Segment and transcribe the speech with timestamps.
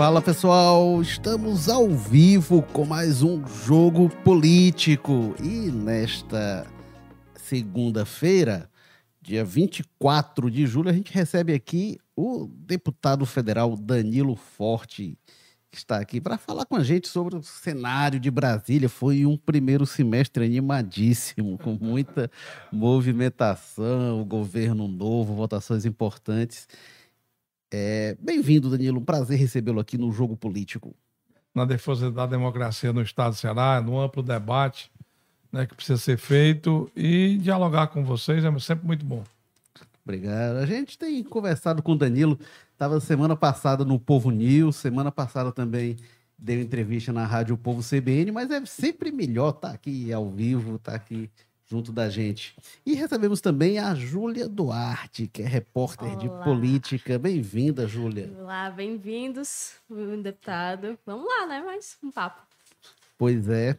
[0.00, 6.66] Fala pessoal, estamos ao vivo com mais um jogo político e nesta
[7.34, 8.70] segunda-feira,
[9.20, 15.18] dia 24 de julho, a gente recebe aqui o deputado federal Danilo Forte,
[15.70, 18.88] que está aqui para falar com a gente sobre o cenário de Brasília.
[18.88, 22.30] Foi um primeiro semestre animadíssimo, com muita
[22.72, 26.66] movimentação, governo novo, votações importantes.
[27.70, 28.98] É, Bem-vindo, Danilo.
[28.98, 30.94] Um prazer recebê-lo aqui no Jogo Político.
[31.54, 34.90] Na defesa da democracia no Estado do Ceará, no amplo debate
[35.52, 39.24] né, que precisa ser feito e dialogar com vocês é sempre muito bom.
[40.04, 40.56] Obrigado.
[40.56, 42.38] A gente tem conversado com o Danilo,
[42.72, 45.96] estava semana passada no Povo News, semana passada também
[46.38, 50.76] deu entrevista na Rádio Povo CBN, mas é sempre melhor estar tá aqui ao vivo,
[50.76, 51.28] estar tá aqui
[51.70, 52.56] junto da gente.
[52.84, 56.16] E recebemos também a Júlia Duarte, que é repórter Olá.
[56.16, 57.16] de política.
[57.16, 58.28] Bem-vinda, Júlia.
[58.40, 59.74] Olá, bem-vindos,
[60.20, 60.98] deputado.
[61.06, 61.62] Vamos lá, né?
[61.62, 62.42] Mais um papo.
[63.16, 63.78] Pois é.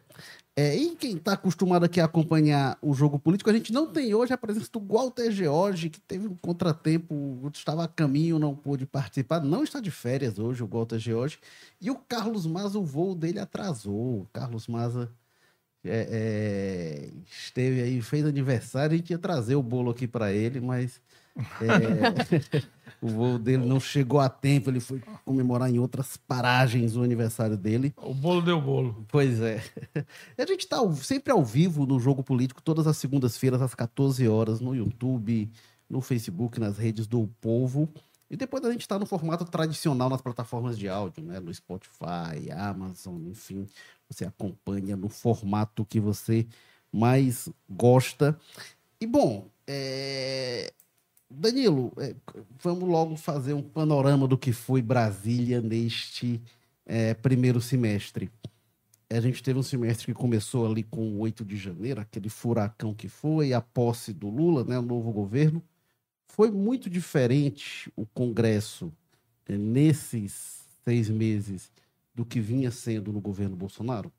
[0.56, 4.14] é e quem está acostumado aqui a acompanhar o jogo político, a gente não tem
[4.14, 8.86] hoje a presença do Walter George, que teve um contratempo, estava a caminho, não pôde
[8.86, 9.40] participar.
[9.40, 11.38] Não está de férias hoje, o Walter George.
[11.78, 14.20] E o Carlos Maza, o voo dele atrasou.
[14.20, 15.12] O Carlos Maza
[15.84, 20.60] é, é, esteve aí, fez aniversário, a gente ia trazer o bolo aqui para ele,
[20.60, 21.00] mas
[21.60, 22.62] é,
[23.00, 27.56] o voo dele não chegou a tempo, ele foi comemorar em outras paragens o aniversário
[27.56, 27.92] dele.
[27.96, 29.04] O bolo deu bolo.
[29.08, 29.62] Pois é.
[30.38, 34.60] A gente está sempre ao vivo no Jogo Político, todas as segundas-feiras, às 14 horas,
[34.60, 35.50] no YouTube,
[35.88, 37.88] no Facebook, nas redes do Povo.
[38.32, 41.38] E depois a gente está no formato tradicional nas plataformas de áudio, né?
[41.38, 43.66] No Spotify, Amazon, enfim.
[44.08, 46.46] Você acompanha no formato que você
[46.90, 48.40] mais gosta.
[48.98, 50.72] E bom, é...
[51.28, 52.16] Danilo, é...
[52.58, 56.40] vamos logo fazer um panorama do que foi Brasília neste
[56.86, 58.30] é, primeiro semestre.
[59.10, 62.94] A gente teve um semestre que começou ali com o 8 de janeiro, aquele furacão
[62.94, 65.62] que foi, a posse do Lula, né, o novo governo.
[66.34, 68.90] Foi muito diferente o Congresso
[69.46, 71.70] eh, nesses seis meses
[72.14, 74.10] do que vinha sendo no governo Bolsonaro?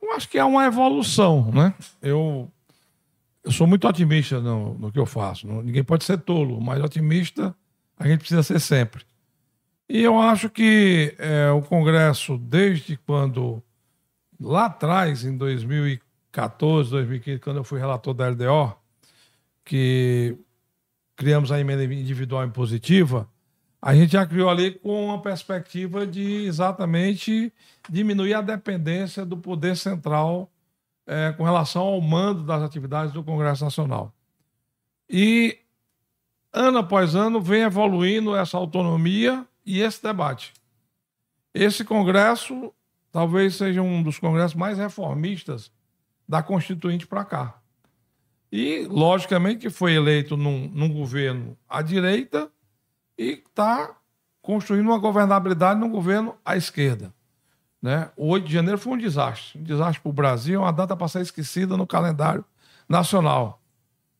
[0.00, 1.72] Eu acho que é uma evolução, né?
[2.02, 2.50] Eu,
[3.44, 5.46] eu sou muito otimista no, no que eu faço.
[5.46, 7.54] Ninguém pode ser tolo, mas otimista
[7.96, 9.04] a gente precisa ser sempre.
[9.88, 13.62] E eu acho que é, o Congresso, desde quando,
[14.40, 18.76] lá atrás, em 2014, 2015, quando eu fui relator da LDO,
[19.64, 20.36] que
[21.16, 23.28] criamos a emenda individual impositiva,
[23.80, 27.52] a gente já criou ali com uma perspectiva de exatamente
[27.90, 30.48] diminuir a dependência do poder central
[31.04, 34.14] é, com relação ao mando das atividades do Congresso Nacional.
[35.10, 35.58] E
[36.52, 40.52] ano após ano vem evoluindo essa autonomia e esse debate.
[41.52, 42.72] Esse Congresso
[43.10, 45.70] talvez seja um dos congressos mais reformistas
[46.26, 47.61] da Constituinte para cá.
[48.52, 52.50] E, logicamente, que foi eleito num, num governo à direita
[53.16, 53.96] e está
[54.42, 57.14] construindo uma governabilidade num governo à esquerda.
[57.80, 58.10] Né?
[58.14, 59.58] O 8 de janeiro foi um desastre.
[59.58, 62.44] Um desastre para o Brasil, uma data para ser esquecida no calendário
[62.86, 63.62] nacional.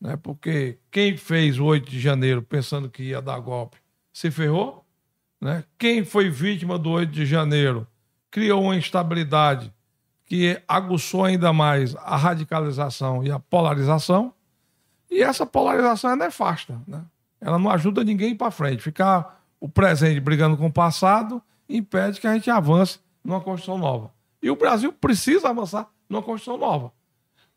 [0.00, 0.16] Né?
[0.16, 3.76] Porque quem fez o 8 de janeiro pensando que ia dar golpe
[4.12, 4.82] se ferrou.
[5.38, 5.62] Né?
[5.78, 7.87] Quem foi vítima do 8 de janeiro
[8.31, 9.72] criou uma instabilidade
[10.32, 14.32] que aguçou ainda mais a radicalização e a polarização.
[15.10, 16.81] E essa polarização é nefasta.
[16.88, 17.03] Né?
[17.38, 18.82] Ela não ajuda ninguém para frente.
[18.82, 24.10] Ficar o presente brigando com o passado impede que a gente avance numa Constituição nova.
[24.42, 26.91] E o Brasil precisa avançar numa Constituição nova.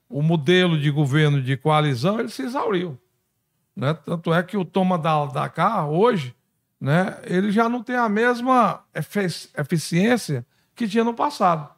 [0.10, 3.00] O modelo de governo de coalizão ele se exauriu.
[3.74, 3.94] Né?
[3.94, 6.36] Tanto é que o toma da, da cá, hoje,
[6.78, 8.84] né, ele já não tem a mesma
[9.58, 11.74] eficiência que tinha no passado.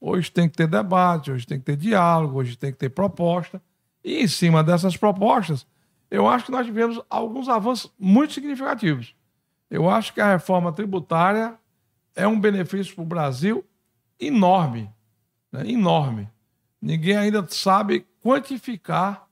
[0.00, 3.60] Hoje tem que ter debate, hoje tem que ter diálogo, hoje tem que ter proposta.
[4.04, 5.66] E em cima dessas propostas,
[6.10, 9.14] eu acho que nós tivemos alguns avanços muito significativos.
[9.70, 11.58] Eu acho que a reforma tributária
[12.14, 13.64] é um benefício para o Brasil
[14.18, 14.90] enorme.
[15.52, 15.70] Né?
[15.70, 16.28] Enorme.
[16.80, 19.26] Ninguém ainda sabe quantificar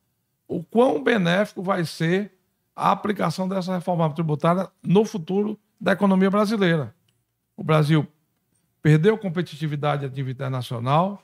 [0.49, 2.32] o quão benéfico vai ser
[2.75, 6.94] a aplicação dessa reforma tributária no futuro da economia brasileira.
[7.56, 8.06] O Brasil
[8.87, 11.21] perdeu competitividade a nível internacional.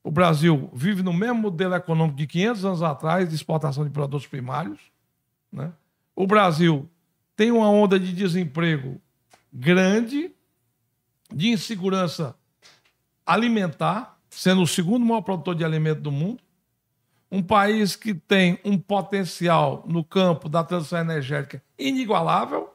[0.00, 4.28] O Brasil vive no mesmo modelo econômico de 500 anos atrás, de exportação de produtos
[4.28, 4.78] primários.
[5.52, 5.72] Né?
[6.14, 6.88] O Brasil
[7.34, 9.00] tem uma onda de desemprego
[9.52, 10.30] grande,
[11.34, 12.36] de insegurança
[13.26, 16.40] alimentar, sendo o segundo maior produtor de alimento do mundo.
[17.28, 22.72] Um país que tem um potencial no campo da transição energética inigualável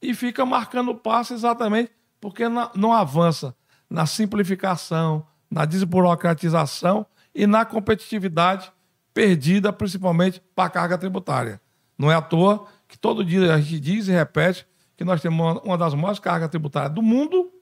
[0.00, 3.54] e fica marcando passo exatamente porque não, avança
[3.88, 8.72] na simplificação, na desburocratização e na competitividade
[9.14, 11.60] perdida, principalmente para a carga tributária.
[11.98, 14.66] Não é à toa que todo dia a gente diz e repete
[14.96, 17.52] que nós temos uma, das maiores cargas tributárias do mundo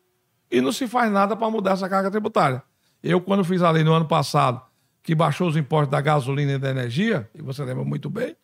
[0.50, 2.62] e não se faz nada para mudar essa carga tributária.
[3.02, 4.61] Eu, quando fiz a lei no ano passado,
[5.02, 8.35] que baixou os impostos da gasolina e da energia, e você lembra muito bem,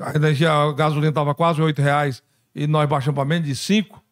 [0.00, 2.22] a energia, a gasolina estava quase R$ reais
[2.54, 4.02] e nós baixamos para menos de 5,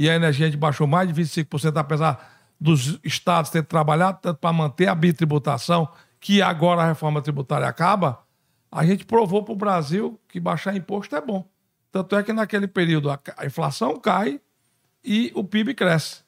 [0.00, 4.38] e a energia a gente baixou mais de 25%, apesar dos estados terem trabalhado tanto
[4.38, 5.86] para manter a bitributação,
[6.18, 8.18] que agora a reforma tributária acaba,
[8.72, 11.46] a gente provou para o Brasil que baixar imposto é bom.
[11.92, 14.40] Tanto é que naquele período a, inflação cai
[15.04, 16.22] e o PIB cresce.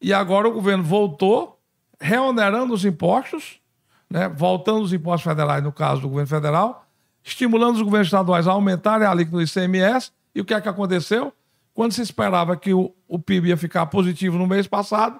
[0.00, 1.60] E agora o governo voltou,
[2.00, 3.60] reonerando os impostos,
[4.08, 6.86] né, voltando os impostos federais, no caso do governo federal,
[7.24, 10.12] estimulando os governos estaduais a aumentarem a alíquota do ICMS.
[10.32, 11.34] E o que é que aconteceu?
[11.80, 15.18] Quando se esperava que o, o PIB ia ficar positivo no mês passado,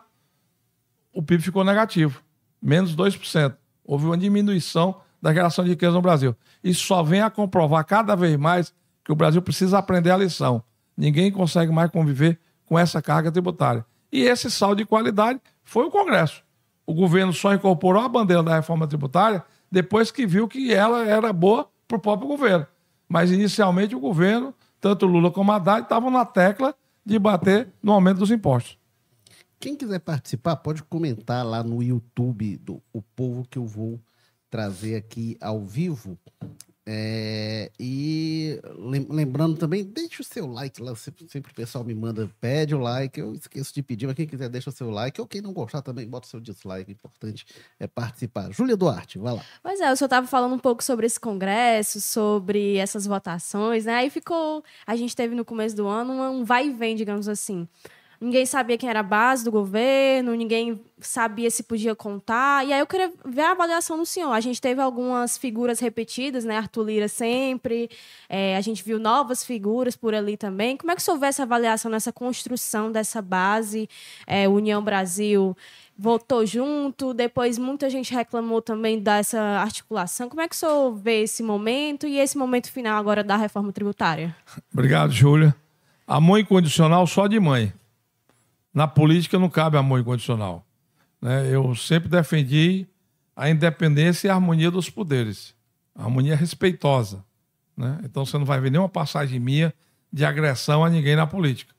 [1.10, 2.20] o PIB ficou negativo,
[2.60, 3.56] menos 2%.
[3.82, 6.36] Houve uma diminuição da geração de riqueza no Brasil.
[6.62, 10.62] Isso só vem a comprovar cada vez mais que o Brasil precisa aprender a lição.
[10.94, 13.82] Ninguém consegue mais conviver com essa carga tributária.
[14.12, 16.42] E esse saldo de qualidade foi o Congresso.
[16.84, 19.42] O governo só incorporou a bandeira da reforma tributária
[19.72, 22.66] depois que viu que ela era boa para o próprio governo.
[23.08, 26.74] Mas inicialmente o governo, tanto Lula como Haddad, estavam na tecla
[27.04, 28.78] de bater no aumento dos impostos.
[29.58, 34.00] Quem quiser participar, pode comentar lá no YouTube do O Povo que eu vou
[34.48, 36.18] trazer aqui ao vivo.
[36.86, 38.58] É, e
[39.08, 40.94] lembrando também, deixe o seu like lá.
[40.96, 43.20] Sempre, sempre, o pessoal me manda, pede o like.
[43.20, 45.20] Eu esqueço de pedir, mas quem quiser, deixa o seu like.
[45.20, 46.90] Ou quem não gostar também, bota o seu dislike.
[46.90, 47.46] O importante
[47.78, 48.50] é participar.
[48.52, 49.44] Júlia Duarte, vai lá.
[49.62, 53.94] Pois é, o senhor estava falando um pouco sobre esse congresso, sobre essas votações, né?
[53.94, 54.64] Aí ficou.
[54.86, 57.68] A gente teve no começo do ano um vai e vem, digamos assim
[58.20, 62.66] ninguém sabia quem era a base do governo, ninguém sabia se podia contar.
[62.66, 64.32] E aí eu queria ver a avaliação do senhor.
[64.32, 66.58] A gente teve algumas figuras repetidas, né?
[66.58, 67.88] Arthur Lira sempre,
[68.28, 70.76] é, a gente viu novas figuras por ali também.
[70.76, 73.88] Como é que o senhor vê essa avaliação nessa construção dessa base?
[74.26, 75.56] É, União Brasil
[75.96, 80.28] votou junto, depois muita gente reclamou também dessa articulação.
[80.28, 83.72] Como é que o senhor vê esse momento e esse momento final agora da reforma
[83.72, 84.34] tributária?
[84.72, 85.54] Obrigado, Júlia.
[86.06, 87.72] Amor incondicional só de mãe
[88.72, 90.66] na política não cabe amor incondicional.
[91.20, 91.52] Né?
[91.52, 92.86] Eu sempre defendi
[93.34, 95.54] a independência e a harmonia dos poderes.
[95.94, 97.24] A harmonia respeitosa.
[97.76, 98.00] Né?
[98.04, 99.74] Então você não vai ver nenhuma passagem minha
[100.12, 101.74] de agressão a ninguém na política.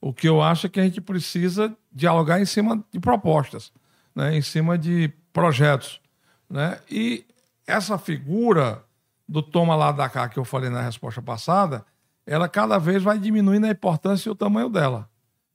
[0.00, 3.72] O que eu acho é que a gente precisa dialogar em cima de propostas,
[4.14, 4.36] né?
[4.36, 6.00] em cima de projetos.
[6.48, 6.78] Né?
[6.90, 7.24] E
[7.66, 8.84] essa figura
[9.26, 11.84] do toma lá da cá que eu falei na resposta passada,
[12.26, 15.08] ela cada vez vai diminuindo a importância e o tamanho dela.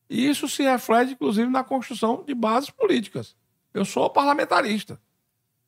[0.09, 3.35] E isso se reflete, inclusive, na construção de bases políticas.
[3.73, 4.99] Eu sou parlamentarista.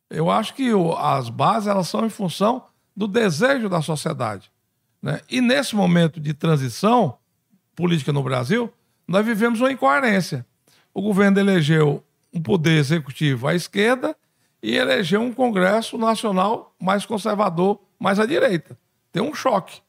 [0.10, 2.66] Eu acho que as bases elas são em função
[2.96, 4.52] do desejo da sociedade.
[5.02, 5.22] Né?
[5.30, 7.18] E nesse momento de transição
[7.76, 8.72] política no Brasil,
[9.08, 10.46] nós vivemos uma incoerência.
[10.94, 12.04] O governo elegeu
[12.34, 14.16] um poder executivo à esquerda
[14.62, 18.78] e elegeu um Congresso Nacional mais conservador, mais à direita.
[19.12, 19.82] Tem um choque.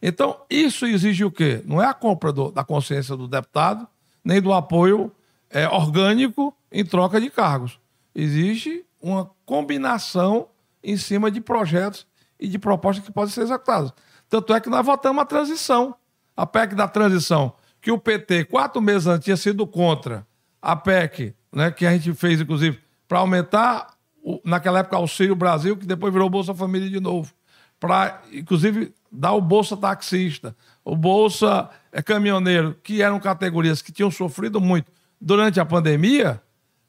[0.00, 1.62] Então, isso exige o quê?
[1.64, 3.86] Não é a compra do, da consciência do deputado,
[4.24, 5.12] nem do apoio
[5.50, 7.78] é, orgânico em troca de cargos.
[8.14, 10.48] Existe uma combinação
[10.82, 12.06] em cima de projetos
[12.38, 13.92] e de propostas que podem ser executadas.
[14.28, 15.94] Tanto é que nós votamos a transição.
[16.36, 20.24] A PEC da transição, que o PT, quatro meses antes, tinha sido contra.
[20.62, 22.78] A PEC, né, que a gente fez, inclusive,
[23.08, 23.88] para aumentar,
[24.22, 27.32] o, naquela época, Auxílio Brasil, que depois virou Bolsa Família de novo.
[27.80, 34.10] Para, inclusive, dar o Bolsa Taxista, o Bolsa é, Caminhoneiro, que eram categorias que tinham
[34.10, 36.42] sofrido muito durante a pandemia,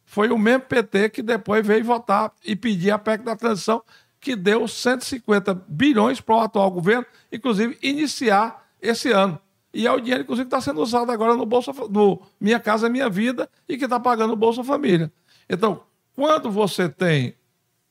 [0.05, 3.83] foi o mesmo PT que depois veio votar e pedir a PEC da transição,
[4.19, 9.39] que deu 150 bilhões para o atual governo, inclusive iniciar esse ano.
[9.73, 12.89] E é o dinheiro, inclusive, que está sendo usado agora no Bolsa no Minha Casa
[12.89, 15.11] Minha Vida e que está pagando o Bolsa Família.
[15.47, 15.83] Então,
[16.15, 17.35] quando você tem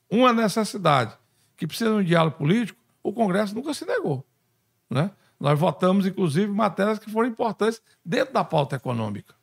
[0.09, 1.13] uma necessidade
[1.55, 4.25] que precisa de um diálogo político, o Congresso nunca se negou.
[4.89, 5.11] Né?
[5.39, 9.33] Nós votamos, inclusive, matérias que foram importantes dentro da pauta econômica.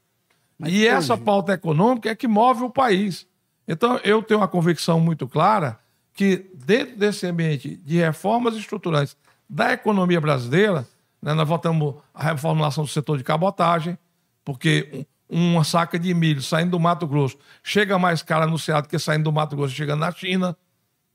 [0.59, 3.27] Mas e essa pauta econômica é que move o país.
[3.67, 5.79] Então, eu tenho uma convicção muito clara
[6.13, 9.17] que, dentro desse ambiente de reformas estruturantes
[9.49, 10.87] da economia brasileira,
[11.21, 13.99] né, nós votamos a reformulação do setor de cabotagem,
[14.45, 19.25] porque uma saca de milho saindo do Mato Grosso chega mais cara anunciado que saindo
[19.25, 20.57] do Mato Grosso chegando na China.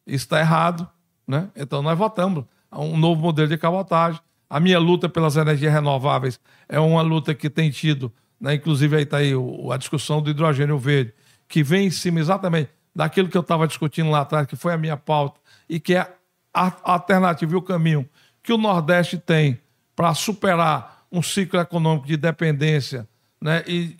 [0.06, 0.88] Isso está errado.
[1.28, 1.50] Né?
[1.56, 4.20] Então, nós votamos um novo modelo de cabotagem.
[4.50, 8.12] A minha luta pelas energias renováveis é uma luta que tem tido
[8.42, 8.56] né?
[8.56, 9.34] inclusive aí está aí
[9.72, 11.14] a discussão do hidrogênio verde,
[11.48, 14.78] que vem em cima exatamente daquilo que eu estava discutindo lá atrás, que foi a
[14.78, 16.12] minha pauta, e que é
[16.54, 18.10] a alternativa e o caminho
[18.42, 19.60] que o Nordeste tem
[19.96, 23.08] para superar um ciclo econômico de dependência
[23.40, 23.96] né, e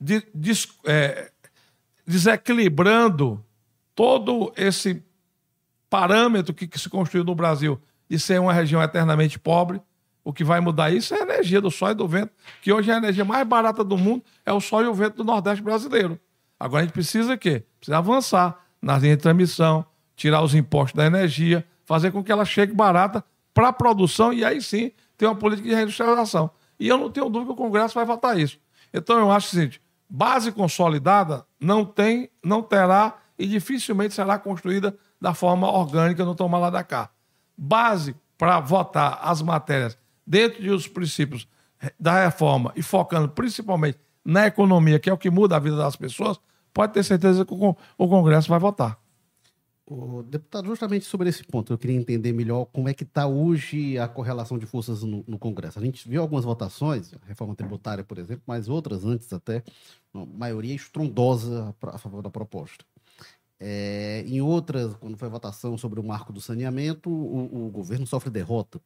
[0.00, 0.52] de, de,
[0.86, 1.30] é,
[2.06, 3.44] desequilibrando
[3.94, 5.02] todo esse
[5.92, 9.78] parâmetro que, que, se construiu no Brasil de ser uma região eternamente pobre.
[10.24, 12.32] O que vai mudar isso é a energia do sol e do vento,
[12.62, 15.16] que hoje é a energia mais barata do mundo, é o sol e o vento
[15.16, 16.18] do Nordeste brasileiro.
[16.58, 17.62] Agora a gente precisa quê?
[17.78, 19.84] Precisa avançar na linha de transmissão,
[20.16, 23.22] tirar os impostos da energia, fazer com que ela chegue barata
[23.52, 26.50] para a produção e aí sim ter uma política de reindustrialização.
[26.80, 28.58] E eu não tenho dúvida que o Congresso vai votar isso.
[28.94, 34.96] Então eu acho o seguinte: base consolidada não tem, não terá e dificilmente será construída
[35.22, 37.08] da forma orgânica no tomar lá da cá.
[37.56, 41.46] Base para votar as matérias dentro dos princípios
[41.98, 45.94] da reforma e focando principalmente na economia, que é o que muda a vida das
[45.94, 46.40] pessoas,
[46.74, 49.00] pode ter certeza que o Congresso vai votar.
[49.86, 53.98] O deputado, justamente sobre esse ponto, eu queria entender melhor como é que está hoje
[53.98, 55.78] a correlação de forças no, no, Congresso.
[55.78, 59.62] A gente viu algumas votações, a reforma tributária, por exemplo, mas outras antes até,
[60.12, 62.84] maioria estrondosa a favor da proposta.
[63.64, 68.04] É, em outras, quando foi a votação sobre o marco do saneamento, o, o governo
[68.04, 68.80] sofre derrota.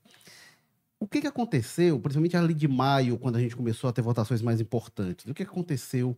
[1.00, 4.42] O que, que aconteceu, principalmente ali de maio, quando a gente começou a ter votações
[4.42, 5.24] mais importantes?
[5.26, 6.14] O que, aconteceu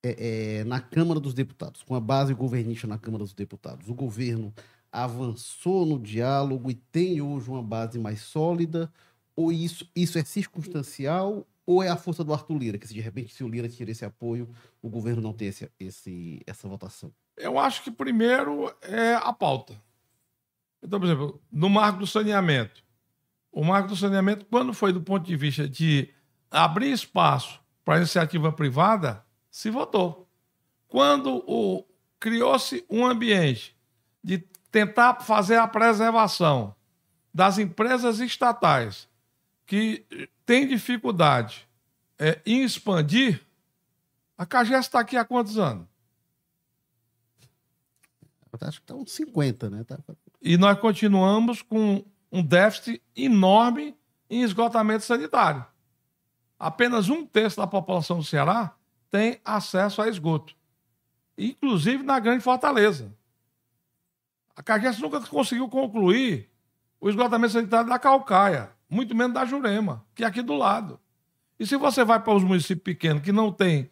[0.00, 3.94] é, é, na Câmara dos Deputados, com a base governista na Câmara dos Deputados, o
[3.94, 4.54] governo
[4.92, 8.92] avançou no diálogo e tem hoje uma base mais sólida?
[9.34, 11.44] Ou isso, isso é circunstancial?
[11.66, 13.90] Ou é a força do Arthur Lira, que se de repente se o Lira tira
[13.90, 14.48] esse apoio,
[14.80, 17.12] o governo não tem esse, esse, essa votação?
[17.38, 19.80] Eu acho que primeiro é a pauta.
[20.82, 22.82] Então, por exemplo, no marco do saneamento.
[23.50, 26.12] O marco do saneamento, quando foi do ponto de vista de
[26.50, 30.28] abrir espaço para a iniciativa privada, se votou.
[30.86, 31.84] Quando
[32.20, 33.76] criou-se um ambiente
[34.22, 34.38] de
[34.70, 36.74] tentar fazer a preservação
[37.32, 39.08] das empresas estatais
[39.66, 40.04] que
[40.44, 41.68] têm dificuldade
[42.18, 43.40] é, em expandir,
[44.36, 45.86] a CAGES está aqui há quantos anos?
[48.60, 49.84] Acho que está uns 50, né?
[49.84, 49.98] Tá...
[50.40, 53.96] E nós continuamos com um déficit enorme
[54.30, 55.64] em esgotamento sanitário.
[56.58, 58.74] Apenas um terço da população do Ceará
[59.10, 60.54] tem acesso a esgoto,
[61.36, 63.14] inclusive na Grande Fortaleza.
[64.56, 66.50] A Cagés nunca conseguiu concluir
[67.00, 70.98] o esgotamento sanitário da Calcaia, muito menos da Jurema, que é aqui do lado.
[71.58, 73.90] E se você vai para os municípios pequenos que não têm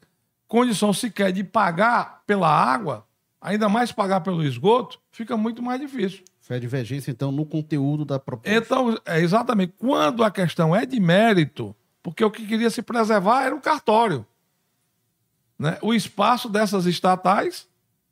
[0.48, 3.06] condição sequer de pagar pela água,
[3.40, 6.24] ainda mais pagar pelo esgoto, fica muito mais difícil.
[6.40, 8.56] Foi a divergência, então, no conteúdo da proposta.
[8.56, 9.74] Então, é exatamente.
[9.76, 14.24] Quando a questão é de mérito, porque o que queria se preservar era o cartório
[15.58, 17.66] né, o espaço dessas estatais,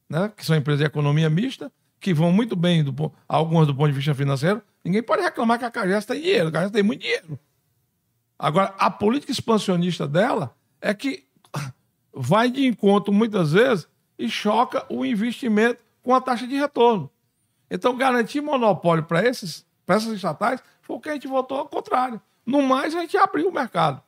[0.09, 3.89] né, que são empresas de economia mista, que vão muito bem, do, algumas do ponto
[3.89, 4.63] de vista financeiro.
[4.85, 7.39] Ninguém pode reclamar que a Cagés tem dinheiro, a Cagés tem muito dinheiro.
[8.39, 11.25] Agora, a política expansionista dela é que
[12.13, 13.89] vai de encontro, muitas vezes,
[14.19, 17.11] e choca o investimento com a taxa de retorno.
[17.71, 22.21] Então, garantir monopólio para essas estatais foi o que a gente votou ao contrário.
[22.45, 24.03] No mais, a gente abriu o mercado,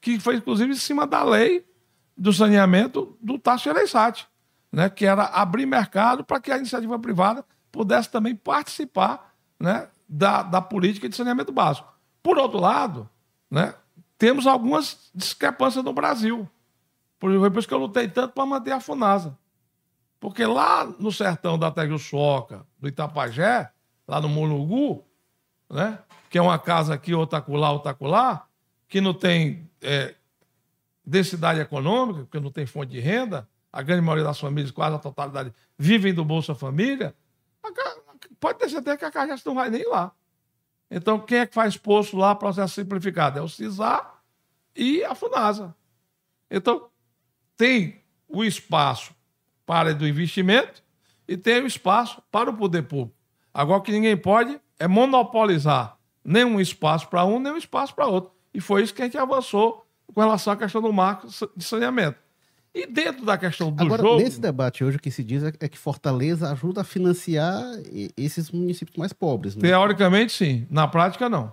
[0.00, 1.64] que foi, inclusive, em cima da lei
[2.16, 4.26] do saneamento do Tasso Gereissati,
[4.70, 10.42] né, que era abrir mercado para que a iniciativa privada pudesse também participar né, da,
[10.42, 11.92] da política de saneamento básico.
[12.22, 13.08] Por outro lado,
[13.50, 13.74] né,
[14.16, 16.48] temos algumas discrepâncias no Brasil.
[17.18, 19.36] Por isso que eu lutei tanto para manter a FUNASA.
[20.22, 23.72] Porque lá no sertão da Tejuçoca, do Itapajé,
[24.06, 25.04] lá no Mulugu,
[25.68, 25.98] né,
[26.30, 28.46] que é uma casa aqui, outra acolá, outra acolá,
[28.86, 30.14] que não tem é,
[31.04, 34.98] densidade econômica, porque não tem fonte de renda, a grande maioria das famílias, quase a
[35.00, 37.16] totalidade, vivem do Bolsa Família,
[38.38, 40.12] pode ter certeza que a Cagés não vai nem lá.
[40.88, 43.40] Então, quem é que faz poço lá, processo simplificado?
[43.40, 44.22] É o CISAR
[44.76, 45.74] e a FUNASA.
[46.48, 46.88] Então,
[47.56, 49.12] tem o espaço
[49.66, 50.82] para do investimento
[51.26, 53.16] e tem o espaço para o poder público.
[53.52, 58.06] Agora, o que ninguém pode é monopolizar nenhum espaço para um, nem um espaço para
[58.06, 58.32] outro.
[58.54, 61.26] E foi isso que a gente avançou com relação à questão do marco
[61.56, 62.18] de saneamento.
[62.74, 64.22] E dentro da questão do Agora, jogo...
[64.22, 67.62] nesse debate hoje, o que se diz é, é que Fortaleza ajuda a financiar
[68.16, 69.54] esses municípios mais pobres.
[69.54, 69.62] Né?
[69.62, 70.66] Teoricamente, sim.
[70.70, 71.52] Na prática, não.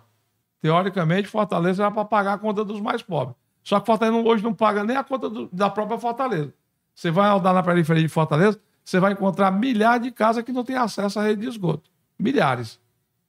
[0.62, 3.36] Teoricamente, Fortaleza era para pagar a conta dos mais pobres.
[3.64, 6.54] Só que Fortaleza hoje não paga nem a conta do, da própria Fortaleza.
[7.00, 10.66] Você vai andar na periferia de Fortaleza, você vai encontrar milhares de casas que não
[10.66, 11.90] têm acesso à rede de esgoto.
[12.20, 12.78] Milhares.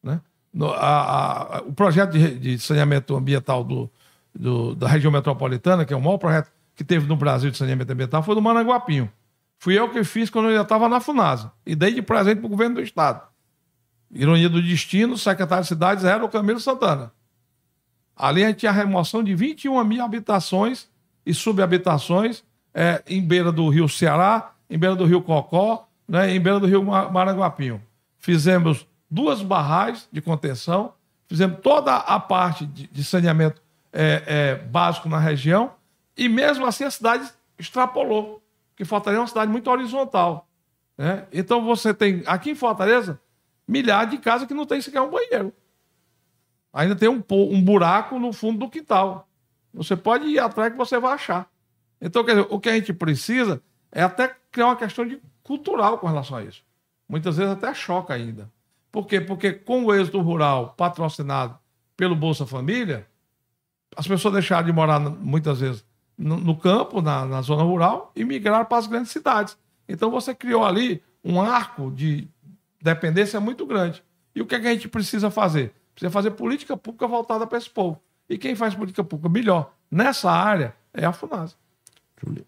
[0.03, 0.21] Né?
[0.53, 3.89] No, a, a, o projeto de, de saneamento ambiental do,
[4.35, 7.93] do, da região metropolitana, que é o maior projeto que teve no Brasil de saneamento
[7.93, 9.09] ambiental, foi do Managuapinho.
[9.57, 11.53] Fui eu que fiz quando eu já estava na FUNASA.
[11.65, 13.23] E dei de presente para o governo do Estado.
[14.11, 17.13] Ironia do destino, o secretário de cidades era o Camilo Santana.
[18.17, 20.89] Ali a gente tinha a remoção de 21 mil habitações
[21.25, 22.43] e subhabitações
[22.75, 26.67] é, em beira do rio Ceará, em beira do rio Cocó, né, em beira do
[26.67, 27.83] rio Maranguapinho.
[28.19, 30.95] Fizemos duas barragens de contenção,
[31.29, 33.61] fizemos toda a parte de, de saneamento
[33.93, 35.73] é, é, básico na região,
[36.17, 38.43] e mesmo assim a cidade extrapolou,
[38.77, 40.49] que Fortaleza é uma cidade muito horizontal.
[40.97, 41.27] Né?
[41.33, 43.21] Então você tem, aqui em Fortaleza,
[43.67, 45.53] milhares de casas que não tem sequer um banheiro.
[46.73, 49.29] Ainda tem um, um buraco no fundo do quintal.
[49.73, 51.49] Você pode ir atrás que você vai achar.
[52.01, 55.99] Então, quer dizer, o que a gente precisa é até criar uma questão de cultural
[55.99, 56.63] com relação a isso.
[57.09, 58.51] Muitas vezes até choca ainda.
[58.91, 59.21] Por quê?
[59.21, 61.59] Porque com o êxito rural patrocinado
[61.97, 63.07] pelo Bolsa Família,
[63.97, 65.85] as pessoas deixaram de morar muitas vezes
[66.17, 69.57] no, no campo, na, na, zona rural, e migraram para as grandes cidades.
[69.89, 72.29] Então você criou ali um arco de
[72.81, 74.03] dependência muito grande.
[74.35, 75.75] E o que, é que a gente precisa fazer?
[75.95, 78.01] Precisa fazer política pública voltada para esse povo.
[78.29, 81.57] E quem faz política pública melhor nessa área é a FUNASA.
[82.23, 82.45] Julia.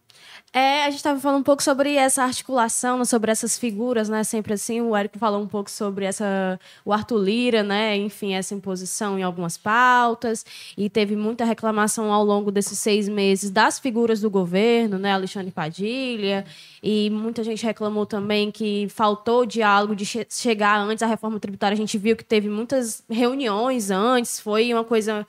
[0.54, 4.22] É, a gente estava falando um pouco sobre essa articulação, sobre essas figuras, né?
[4.22, 7.96] Sempre assim, o Érico falou um pouco sobre essa, o Arthur Lira, né?
[7.96, 10.44] Enfim, essa imposição em algumas pautas
[10.76, 15.12] e teve muita reclamação ao longo desses seis meses das figuras do governo, né?
[15.12, 16.44] Alexandre Padilha
[16.82, 21.74] e muita gente reclamou também que faltou diálogo de che chegar antes à reforma tributária.
[21.74, 25.26] A gente viu que teve muitas reuniões antes, foi uma coisa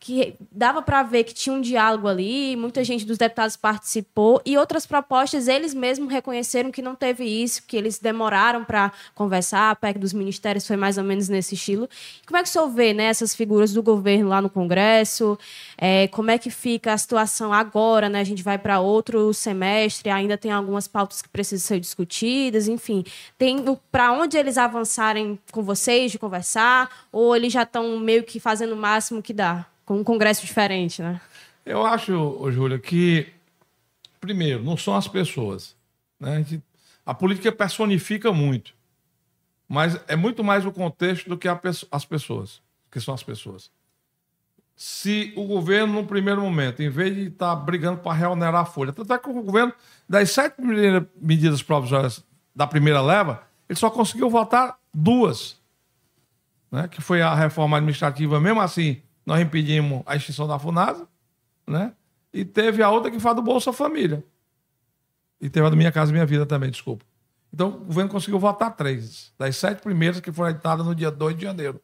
[0.00, 4.56] que dava para ver que tinha um diálogo ali, muita gente dos deputados participou e
[4.56, 9.76] outras propostas eles mesmos reconheceram que não teve isso, que eles demoraram para conversar, a
[9.76, 11.88] PEC dos ministérios foi mais ou menos nesse estilo.
[12.24, 15.36] Como é que o senhor vê né, essas figuras do governo lá no Congresso?
[15.76, 18.08] É, como é que fica a situação agora?
[18.08, 18.20] Né?
[18.20, 23.04] A gente vai para outro semestre, ainda tem algumas pautas que precisam ser discutidas, enfim.
[23.36, 28.38] Tem para onde eles avançarem com vocês de conversar ou eles já estão meio que
[28.38, 29.66] fazendo o máximo que dá?
[29.88, 31.18] Com um congresso diferente, né?
[31.64, 33.26] Eu acho, Júlia, que,
[34.20, 35.74] primeiro, não são as pessoas.
[36.20, 36.44] Né?
[37.06, 38.74] A política personifica muito,
[39.66, 41.48] mas é muito mais o contexto do que
[41.90, 43.70] as pessoas, que são as pessoas.
[44.76, 48.66] Se o governo, no primeiro momento, em vez de estar tá brigando para reonerar a
[48.66, 49.72] folha, tanto é que o governo,
[50.06, 50.60] das sete
[51.18, 52.22] medidas provisórias
[52.54, 55.56] da primeira leva, ele só conseguiu votar duas,
[56.70, 56.88] né?
[56.88, 61.06] que foi a reforma administrativa, mesmo assim, nós impedimos a extinção da FUNASA,
[61.66, 61.92] né?
[62.32, 64.24] E teve a outra que fala do Bolsa Família.
[65.38, 67.04] E teve a do Minha Casa Minha Vida também, desculpa.
[67.52, 69.30] Então, o governo conseguiu votar três.
[69.36, 71.78] Das sete primeiras que foram editadas no dia 2 de janeiro.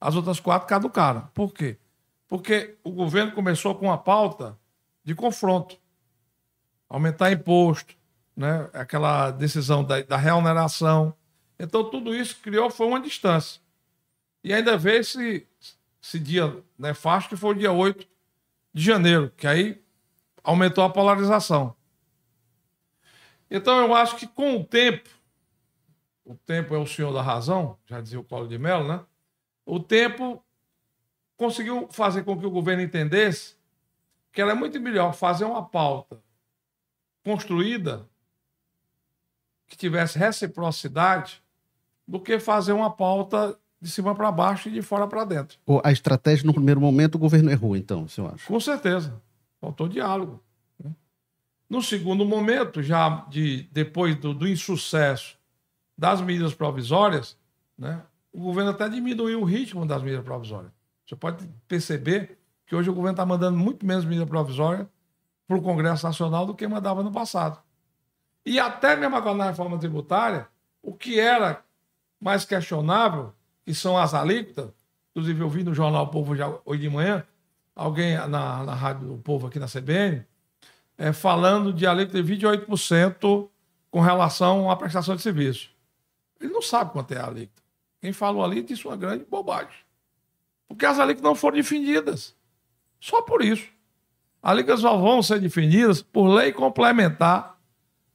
[0.00, 1.28] As outras quatro caducaram.
[1.34, 1.76] Por quê?
[2.26, 4.58] Porque o governo começou com uma pauta
[5.04, 5.76] de confronto.
[6.88, 7.94] Aumentar imposto,
[8.34, 8.66] né?
[8.72, 11.14] aquela decisão da, da reoneração.
[11.58, 13.60] Então, tudo isso criou foi uma distância.
[14.42, 15.46] E ainda vê se
[16.02, 18.06] esse dia nefasto, que foi o dia 8
[18.72, 19.82] de janeiro, que aí
[20.42, 21.74] aumentou a polarização.
[23.50, 25.08] Então eu acho que com o tempo,
[26.24, 29.04] o tempo é o senhor da razão, já dizia o Paulo de Mello, né?
[29.64, 30.44] O tempo
[31.36, 33.56] conseguiu fazer com que o governo entendesse
[34.32, 36.22] que era muito melhor fazer uma pauta
[37.24, 38.08] construída
[39.66, 41.42] que tivesse reciprocidade
[42.06, 45.58] do que fazer uma pauta de cima para baixo e de fora para dentro.
[45.84, 48.46] A estratégia, no primeiro momento, o governo errou, então, o senhor acha?
[48.46, 49.20] Com certeza.
[49.60, 50.42] Faltou diálogo.
[50.82, 50.90] Né?
[51.70, 55.38] No segundo momento, já de, depois do, do insucesso
[55.96, 57.36] das medidas provisórias,
[57.76, 60.72] né, o governo até diminuiu o ritmo das medidas provisórias.
[61.06, 64.86] Você pode perceber que hoje o governo está mandando muito menos medidas provisórias
[65.46, 67.58] para o Congresso Nacional do que mandava no passado.
[68.44, 70.48] E até mesmo agora na reforma tributária,
[70.82, 71.64] o que era
[72.20, 73.32] mais questionável
[73.68, 74.70] que são as alíquotas.
[75.10, 77.22] Inclusive, eu vi no Jornal o Povo já hoje de manhã,
[77.76, 80.24] alguém na, na Rádio do Povo aqui na CBN,
[80.96, 83.46] é, falando de alíquota de 28%
[83.90, 85.68] com relação à prestação de serviço.
[86.40, 87.62] Ele não sabe quanto é a alíquota.
[88.00, 89.80] Quem falou ali disse uma grande bobagem.
[90.66, 92.34] Porque as alíquotas não foram definidas.
[92.98, 93.68] Só por isso.
[94.42, 97.58] As alíquotas só vão ser definidas por lei complementar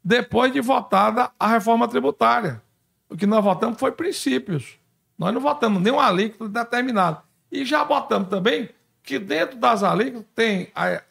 [0.03, 2.59] depois de votada a reforma tributária.
[3.07, 4.81] O que nós votamos foi princípios.
[5.17, 7.21] Nós não votamos nenhum alíquota determinado.
[7.51, 8.69] E já botamos também
[9.01, 11.01] que dentro das alíquotas tem a,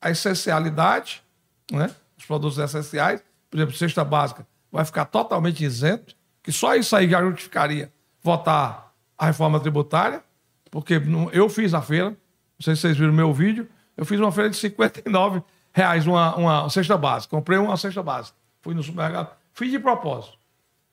[0.00, 1.22] a essencialidade,
[1.70, 1.90] né?
[2.16, 7.08] os produtos essenciais, por exemplo, cesta básica, vai ficar totalmente isento, que só isso aí
[7.08, 10.22] já justificaria votar a reforma tributária,
[10.70, 11.00] porque
[11.32, 12.16] eu fiz a feira, Não
[12.60, 13.68] sei se vocês viram meu vídeo.
[13.96, 17.34] Eu fiz uma feira de 59 reais, uma, uma cesta básica.
[17.36, 18.36] Comprei uma cesta básica.
[18.62, 19.34] Fui no supermercado.
[19.52, 20.38] Fiz de propósito.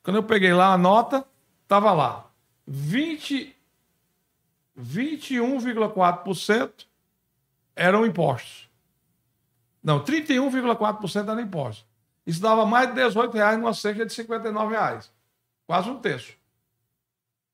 [0.01, 1.25] Quando eu peguei lá a nota,
[1.63, 2.25] estava lá.
[2.67, 3.55] 20,
[4.79, 6.85] 21,4%
[7.75, 8.69] eram impostos.
[9.83, 11.85] Não, 31,4% eram impostos.
[12.25, 15.11] Isso dava mais de 18 reais numa cesta de 59 reais.
[15.67, 16.33] Quase um terço.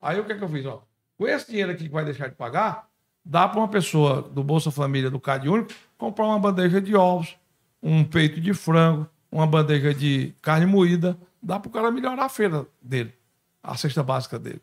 [0.02, 0.66] Aí o que, é que eu fiz?
[0.66, 0.82] Ó,
[1.18, 2.90] com esse dinheiro aqui que vai deixar de pagar,
[3.24, 7.38] dá para uma pessoa do Bolsa Família, do Cade Único, comprar uma bandeja de ovos,
[7.84, 11.18] um peito de frango, uma bandeja de carne moída.
[11.42, 13.14] Dá para o cara melhorar a feira dele,
[13.62, 14.62] a cesta básica dele.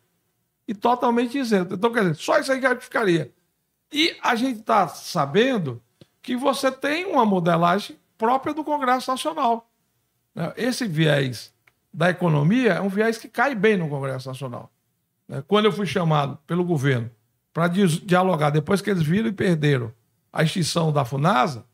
[0.69, 1.73] E totalmente isento.
[1.73, 3.33] Então, quer dizer, só isso aí que ficaria.
[3.91, 5.81] E a gente está sabendo
[6.21, 9.67] que você tem uma modelagem própria do Congresso Nacional.
[10.35, 10.53] Né?
[10.55, 11.51] Esse viés
[11.91, 14.71] da economia é um viés que cai bem no Congresso Nacional.
[15.27, 15.43] Né?
[15.47, 17.09] Quando eu fui chamado pelo governo
[17.51, 19.91] para dialogar, depois que eles viram e perderam
[20.31, 21.65] a extinção da FUNASA,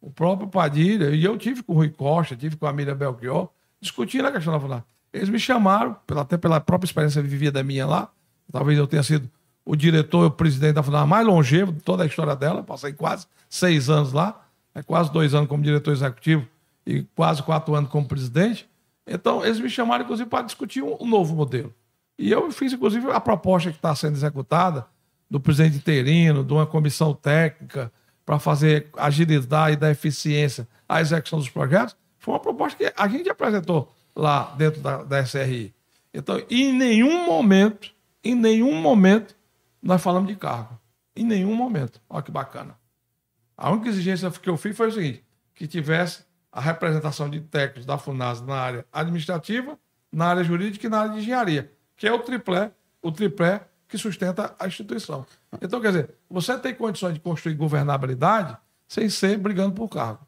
[0.00, 3.48] o próprio Padilha, e eu tive com o Rui Costa, tive com a Miriam Belchior,
[3.80, 4.84] discutindo a questão da FUNASA.
[5.12, 8.12] Eles me chamaram, até pela própria experiência vivida minha lá,
[8.52, 9.28] talvez eu tenha sido
[9.64, 13.26] o diretor o presidente da FUNASA mais longevo de toda a história dela, passei quase
[13.48, 16.46] seis anos lá, é quase dois anos como diretor executivo
[16.86, 18.68] e quase quatro anos como presidente.
[19.06, 21.72] Então, eles me chamaram, inclusive, para discutir um, novo modelo.
[22.18, 24.86] E eu fiz, inclusive, a proposta que está sendo executada
[25.30, 27.92] do presidente interino, de uma comissão técnica,
[28.24, 33.08] para fazer agilidade e dar eficiência à execução dos projetos, foi uma proposta que a
[33.08, 35.74] gente apresentou lá dentro da, da SRI.
[36.12, 37.93] Então, em nenhum momento,
[38.24, 39.36] em nenhum momento,
[39.82, 40.80] nós falamos de cargo.
[41.14, 42.00] Em nenhum momento.
[42.08, 42.76] Olha que bacana.
[43.56, 47.84] A única exigência que eu fiz foi o seguinte: que tivesse a representação de técnicos
[47.84, 49.78] da FUNASA na área administrativa,
[50.10, 53.98] na área jurídica e na área de engenharia, que é o triplé, o triplé que
[53.98, 55.26] sustenta a instituição.
[55.60, 58.56] Então, quer dizer, você tem condições de construir governabilidade
[58.88, 60.26] sem ser brigando por cargo.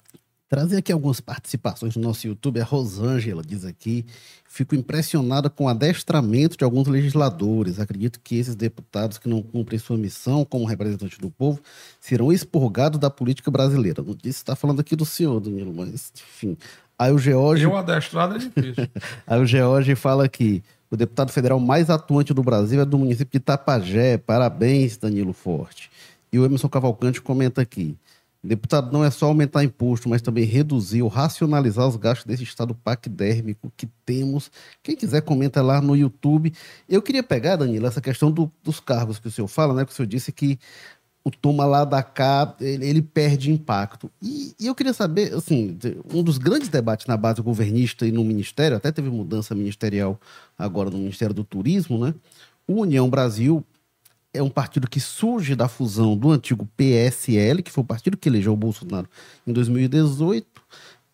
[0.48, 2.60] Trazer aqui algumas participações no nosso YouTube.
[2.60, 4.06] A Rosângela diz aqui:
[4.48, 7.80] fico impressionada com o adestramento de alguns legisladores.
[7.80, 11.60] Acredito que esses deputados que não cumprem sua missão como representantes do povo
[12.00, 14.04] serão expurgados da política brasileira.
[14.04, 16.56] Não disse, está falando aqui do senhor, Danilo, mas enfim.
[16.96, 17.64] Aí o George.
[17.64, 18.88] Eu adestrado é difícil.
[19.26, 23.32] Aí o George fala aqui: o deputado federal mais atuante do Brasil é do município
[23.32, 24.16] de Itapajé.
[24.16, 25.90] Parabéns, Danilo Forte.
[26.32, 27.96] E o Emerson Cavalcante comenta aqui:
[28.46, 32.74] deputado não é só aumentar imposto, mas também reduzir ou racionalizar os gastos desse estado
[32.74, 34.50] paquidérmico que temos.
[34.82, 36.52] Quem quiser, comenta lá no YouTube.
[36.88, 39.84] Eu queria pegar, Danilo, essa questão do, dos cargos que o senhor fala, né?
[39.84, 40.58] Que o senhor disse que
[41.24, 44.08] o toma lá da cá, ele, ele perde impacto.
[44.22, 45.76] E, e, eu queria saber, assim,
[46.14, 50.20] um dos grandes debates na base governista e no Ministério, até teve mudança ministerial
[50.56, 52.14] agora no Ministério do Turismo, né?
[52.64, 53.64] O União Brasil
[54.36, 58.28] é um partido que surge da fusão do antigo PSL, que foi o partido que
[58.28, 59.08] elegeu o Bolsonaro
[59.46, 60.46] em 2018,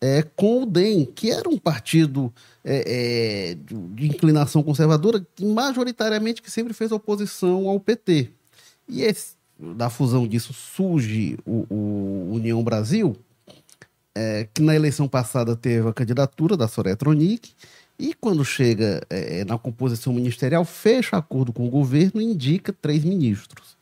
[0.01, 2.31] é, com o DEM, que era um partido
[2.63, 3.57] é, é,
[3.95, 8.29] de inclinação conservadora, majoritariamente que sempre fez oposição ao PT.
[8.87, 13.15] E esse, da fusão disso surge o, o União Brasil,
[14.13, 17.53] é, que na eleição passada teve a candidatura da Soraya Tronic,
[18.03, 22.73] e quando chega é, é, na composição ministerial, fecha acordo com o governo e indica
[22.73, 23.77] três ministros.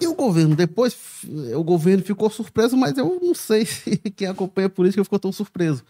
[0.00, 0.96] E o governo depois,
[1.54, 5.30] o governo ficou surpreso, mas eu não sei se quem acompanha a política ficou tão
[5.30, 5.84] surpreso.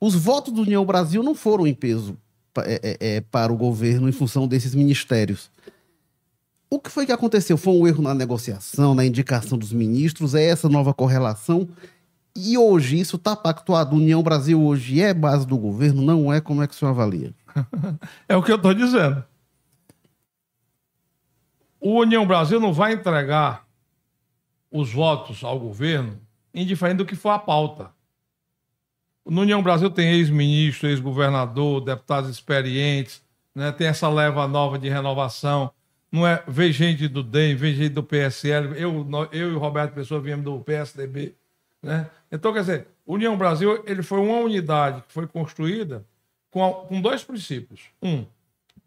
[0.00, 2.16] Os votos do União Brasil não foram em peso
[2.60, 5.50] é, é, é, para o governo em função desses ministérios.
[6.70, 7.58] O que foi que aconteceu?
[7.58, 10.34] Foi um erro na negociação, na indicação dos ministros?
[10.34, 11.68] É essa nova correlação?
[12.34, 13.96] E hoje isso está pactuado?
[13.96, 16.02] União Brasil hoje é base do governo?
[16.02, 16.40] Não é?
[16.40, 17.34] Como é que o senhor avalia?
[18.28, 19.24] é o que eu estou dizendo.
[21.80, 23.66] O União Brasil não vai entregar
[24.70, 26.18] os votos ao governo
[26.54, 27.90] indiferente do que for a pauta.
[29.26, 33.22] No União Brasil tem ex-ministro, ex-governador, deputados experientes,
[33.54, 33.70] né?
[33.70, 35.72] tem essa leva nova de renovação
[36.12, 39.94] não é, veio gente do DEM, veio gente do PSL, eu, eu e o Roberto
[39.94, 41.34] Pessoa viemos do PSDB,
[41.82, 42.08] né?
[42.30, 46.06] Então, quer dizer, União Brasil, ele foi uma unidade que foi construída
[46.50, 47.82] com, com dois princípios.
[48.00, 48.24] Um,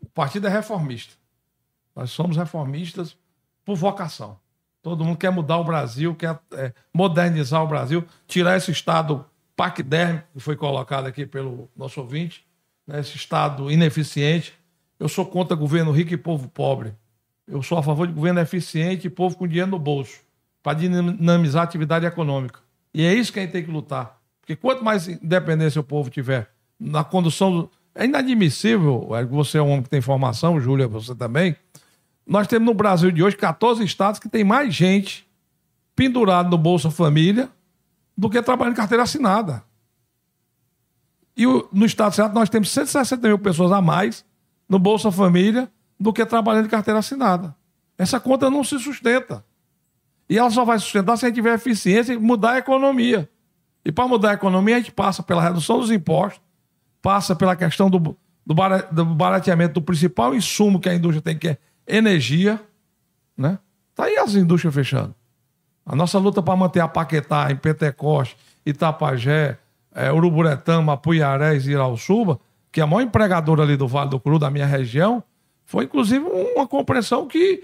[0.02, 1.14] o partido é reformista.
[1.96, 3.18] Nós somos reformistas
[3.64, 4.40] por vocação.
[4.82, 10.28] Todo mundo quer mudar o Brasil, quer é, modernizar o Brasil, tirar esse estado paquidérmico
[10.34, 12.46] que foi colocado aqui pelo nosso ouvinte,
[12.86, 14.54] né, esse estado ineficiente.
[15.00, 16.94] Eu sou contra governo rico e povo pobre.
[17.48, 20.20] Eu sou a favor de governo eficiente e povo com dinheiro no bolso,
[20.62, 22.65] para dinamizar a atividade econômica.
[22.96, 24.22] E é isso que a gente tem que lutar.
[24.40, 27.52] Porque quanto mais independência o povo tiver na condução.
[27.52, 27.72] Do...
[27.94, 31.58] É inadmissível, você é um homem que tem formação, Júlia, você também.
[32.26, 35.28] Nós temos no Brasil de hoje 14 estados que tem mais gente
[35.94, 37.50] pendurado no Bolsa Família
[38.18, 39.62] do que trabalhando em carteira assinada.
[41.36, 44.24] E no Estado de nós temos 160 mil pessoas a mais
[44.70, 47.54] no Bolsa Família do que trabalhando em carteira assinada.
[47.98, 49.44] Essa conta não se sustenta.
[50.30, 53.30] E ela só vai sustentar se a gente tiver eficiência e mudar a economia.
[53.84, 56.42] E para mudar a economia, a gente passa pela redução dos impostos,
[57.02, 61.58] passa pela questão do, do barateamento do principal insumo que a indústria tem, que é
[61.88, 62.60] energia.
[63.38, 63.60] Né?
[63.94, 65.14] Tá aí as indústrias fechando.
[65.86, 68.36] A nossa luta para manter a Paquetá em Pentecoste,
[68.66, 69.60] Itapajé,
[69.94, 72.40] é, Uruburetama, Apuiarés e Irauçuba,
[72.72, 75.24] que é a maior empregadora ali do Vale do Cru, da minha região,
[75.64, 77.64] foi inclusive uma compreensão que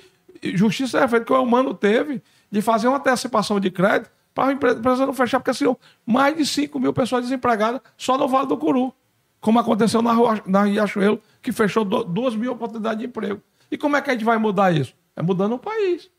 [0.55, 2.21] justiça é feita que o humano teve
[2.51, 6.45] de fazer uma antecipação de crédito para a empresa não fechar, porque seriam mais de
[6.45, 8.93] 5 mil pessoas desempregadas só no Vale do Curu,
[9.39, 13.41] como aconteceu na, rua, na Riachuelo, que fechou 2 mil oportunidades de emprego.
[13.69, 14.93] E como é que a gente vai mudar isso?
[15.15, 16.09] É mudando o país.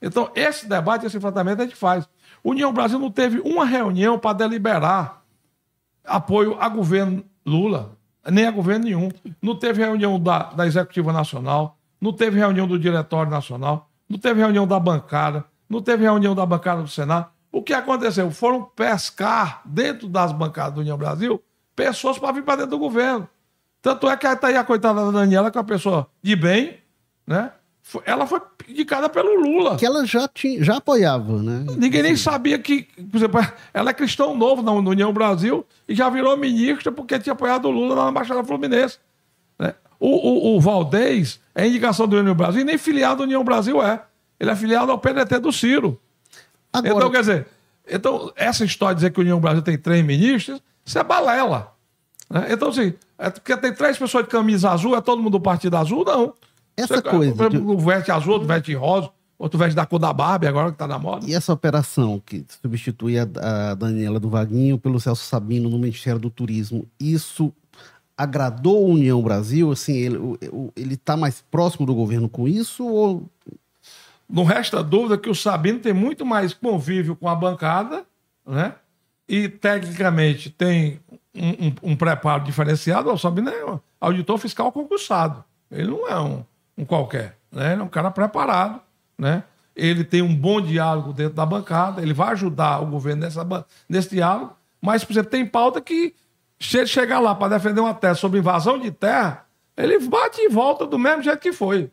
[0.00, 2.08] Então, esse debate, esse enfrentamento a gente faz.
[2.44, 5.22] União Brasil não teve uma reunião para deliberar
[6.04, 7.96] apoio a governo Lula,
[8.30, 9.08] nem a governo nenhum.
[9.40, 14.40] Não teve reunião da, da Executiva Nacional, não teve reunião do Diretório Nacional, não teve
[14.40, 17.28] reunião da bancada, não teve reunião da bancada do Senado.
[17.50, 18.30] O que aconteceu?
[18.30, 21.42] Foram pescar dentro das bancadas do União Brasil
[21.74, 23.28] pessoas para vir para dentro do governo.
[23.82, 26.78] Tanto é que está aí a coitada da Daniela, que é uma pessoa de bem,
[27.26, 27.52] né?
[28.04, 29.76] Ela foi indicada pelo Lula.
[29.76, 31.64] Que ela já, tinha, já apoiava, né?
[31.76, 33.40] Ninguém nem sabia que, por exemplo,
[33.72, 37.70] ela é cristão novo na União Brasil e já virou ministra porque tinha apoiado o
[37.70, 38.98] Lula na Embaixada Fluminense.
[39.56, 39.72] Né?
[40.00, 43.80] O, o, o Valdez é indicação do União Brasil e nem filiado da União Brasil
[43.80, 44.02] é.
[44.38, 46.00] Ele é filiado ao PDT do Ciro.
[46.72, 46.94] Agora...
[46.94, 47.46] Então, quer dizer,
[47.88, 51.72] então, essa história de dizer que a União Brasil tem três ministros, isso é balela.
[52.28, 52.48] Né?
[52.50, 55.76] Então, assim, é porque tem três pessoas de camisa azul, é todo mundo do Partido
[55.76, 56.04] Azul?
[56.04, 56.34] Não.
[56.76, 57.48] Essa Você, coisa.
[57.48, 57.56] De...
[57.56, 60.86] O veste azul, outro veste rosa, outro veste da cor da Barbie, agora que tá
[60.86, 61.24] na moda.
[61.26, 63.22] E essa operação que substitui a,
[63.70, 67.52] a Daniela do Vaguinho pelo Celso Sabino no Ministério do Turismo, isso
[68.16, 69.70] agradou a União Brasil?
[69.70, 70.18] Assim, ele,
[70.74, 73.28] ele tá mais próximo do governo com isso ou
[74.28, 78.04] não resta dúvida que o Sabino tem muito mais convívio com a bancada,
[78.44, 78.74] né?
[79.28, 81.00] E tecnicamente tem
[81.34, 83.10] um, um, um preparo diferenciado.
[83.10, 85.44] O Sabino é auditor fiscal concursado.
[85.70, 86.44] Ele não é um,
[86.78, 87.72] um qualquer, né?
[87.72, 88.80] Ele é um cara preparado,
[89.18, 89.44] né?
[89.74, 93.46] Ele tem um bom diálogo dentro da bancada, ele vai ajudar o governo nessa,
[93.88, 96.14] nesse diálogo, mas, por exemplo, tem pauta que,
[96.58, 99.44] se ele chegar lá para defender uma tese sobre invasão de terra,
[99.76, 101.90] ele bate e volta do mesmo jeito que foi.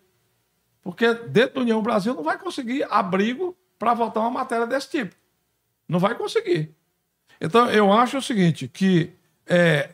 [0.83, 5.15] Porque dentro da União Brasil não vai conseguir abrigo para votar uma matéria desse tipo.
[5.87, 6.75] Não vai conseguir.
[7.39, 9.11] Então, eu acho o seguinte, que
[9.47, 9.91] é,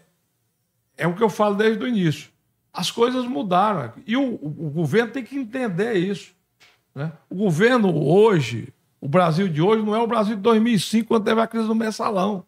[0.97, 2.29] é o que eu falo desde o início.
[2.73, 3.93] As coisas mudaram.
[4.05, 6.33] E o, o governo tem que entender isso.
[6.93, 7.11] Né?
[7.29, 11.41] O governo hoje, o Brasil de hoje, não é o Brasil de 2005, quando teve
[11.41, 12.45] a crise do mensalão.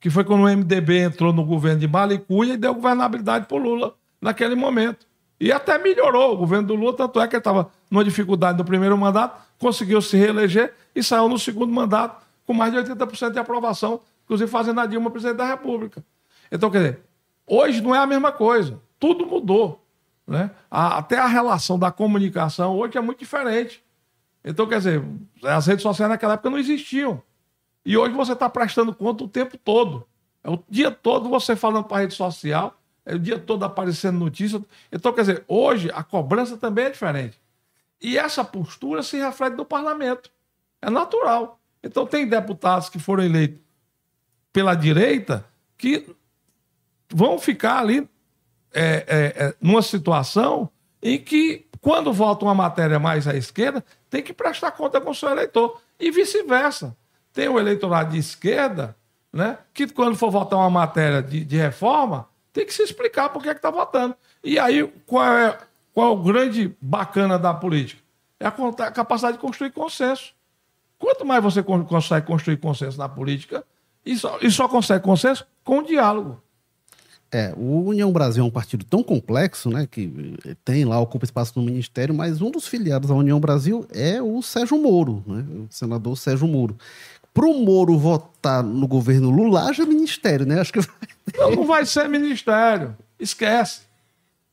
[0.00, 3.94] Que foi quando o MDB entrou no governo de Malicuia e deu governabilidade para Lula
[4.20, 5.06] naquele momento.
[5.42, 8.64] E até melhorou o governo do Lula, tanto é que ele estava numa dificuldade no
[8.64, 13.40] primeiro mandato, conseguiu se reeleger e saiu no segundo mandato com mais de 80% de
[13.40, 16.04] aprovação, inclusive fazendo a Dilma presidente da República.
[16.52, 17.00] Então, quer dizer,
[17.44, 18.80] hoje não é a mesma coisa.
[19.00, 19.84] Tudo mudou.
[20.28, 20.48] Né?
[20.70, 23.82] A, até a relação da comunicação hoje é muito diferente.
[24.44, 25.02] Então, quer dizer,
[25.42, 27.20] as redes sociais naquela época não existiam.
[27.84, 30.06] E hoje você está prestando conta o tempo todo.
[30.44, 34.62] É o dia todo você falando para a rede social, o dia todo aparecendo notícia.
[34.90, 37.40] Então, quer dizer, hoje a cobrança também é diferente.
[38.00, 40.30] E essa postura se reflete no parlamento.
[40.80, 41.60] É natural.
[41.82, 43.60] Então, tem deputados que foram eleitos
[44.52, 45.44] pela direita
[45.76, 46.14] que
[47.08, 48.08] vão ficar ali
[48.72, 50.70] é, é, é, numa situação
[51.02, 55.14] em que, quando vota uma matéria mais à esquerda, tem que prestar conta com o
[55.14, 55.80] seu eleitor.
[55.98, 56.96] E vice-versa.
[57.32, 58.96] Tem o eleitorado de esquerda,
[59.32, 63.42] né, que quando for votar uma matéria de, de reforma, tem que se explicar por
[63.42, 64.14] que é está votando.
[64.42, 65.58] E aí, qual é,
[65.94, 68.02] qual é o grande bacana da política?
[68.38, 70.34] É a capacidade de construir consenso.
[70.98, 73.64] Quanto mais você consegue construir consenso na política,
[74.04, 76.42] e só, e só consegue consenso com diálogo.
[77.34, 81.58] É, o União Brasil é um partido tão complexo, né, que tem lá, ocupa espaço
[81.58, 85.66] no ministério, mas um dos filiados à União Brasil é o Sérgio Moro, né, o
[85.70, 86.76] senador Sérgio Moro.
[87.32, 90.60] Para o Moro votar no governo Lula, haja ministério, né?
[90.60, 90.96] Acho que vai...
[91.38, 92.96] Não, não vai ser ministério.
[93.18, 93.82] Esquece.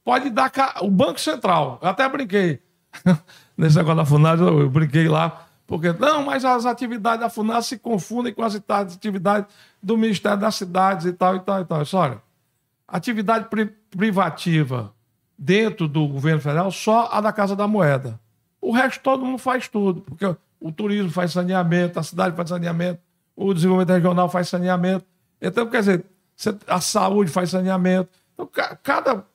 [0.03, 0.49] Pode dar.
[0.49, 0.77] Ca...
[0.81, 1.79] O Banco Central.
[1.81, 2.61] Eu até brinquei.
[3.57, 5.45] Nesse negócio da FUNAS, eu brinquei lá.
[5.67, 10.55] Porque, não, mas as atividades da FUNAS se confundem com as atividades do Ministério das
[10.55, 11.81] Cidades e tal, e tal, e tal.
[11.81, 12.21] Isso, olha,
[12.87, 14.93] atividade pri privativa
[15.37, 18.19] dentro do governo federal, só a da Casa da Moeda.
[18.61, 20.01] O resto todo mundo faz tudo.
[20.01, 20.25] Porque
[20.59, 22.99] o turismo faz saneamento, a cidade faz saneamento,
[23.35, 25.05] o desenvolvimento regional faz saneamento.
[25.41, 26.05] Então, quer dizer,
[26.67, 28.09] a saúde faz saneamento.
[28.33, 28.49] Então,
[28.83, 29.25] cada,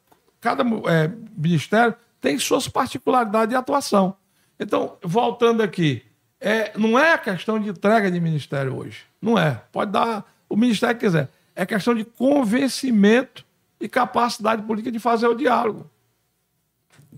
[0.40, 4.16] cada é, ministério tem suas particularidades de atuação.
[4.58, 6.02] Então, voltando aqui,
[6.40, 9.02] é, não é a questão de entrega de ministério hoje.
[9.20, 9.62] Não é.
[9.72, 11.30] Pode dar o ministério que quiser.
[11.56, 13.44] É questão de convencimento
[13.80, 15.90] e capacidade política de fazer o diálogo.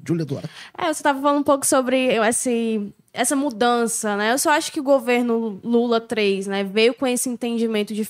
[0.07, 0.49] Júlia Duarte.
[0.77, 4.33] É, você estava falando um pouco sobre esse, essa mudança, né?
[4.33, 8.09] Eu só acho que o governo Lula 3, né, veio com esse entendimento de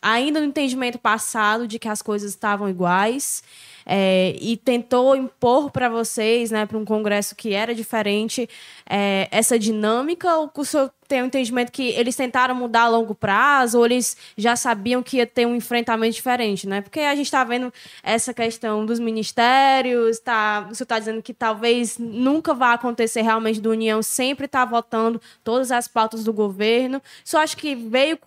[0.00, 3.42] ainda no entendimento passado de que as coisas estavam iguais
[3.86, 8.48] é, e tentou impor para vocês, né, para um congresso que era diferente,
[8.88, 10.34] é, essa dinâmica?
[10.36, 14.16] Ou o senhor tem o entendimento que eles tentaram mudar a longo prazo, ou eles
[14.36, 16.80] já sabiam que ia ter um enfrentamento diferente, né?
[16.80, 21.34] Porque a gente está vendo essa questão dos ministérios, tá, o senhor está dizendo que
[21.34, 26.32] talvez nunca vá acontecer realmente do União sempre estar tá votando todas as pautas do
[26.32, 27.02] governo.
[27.24, 28.18] Só acho que veio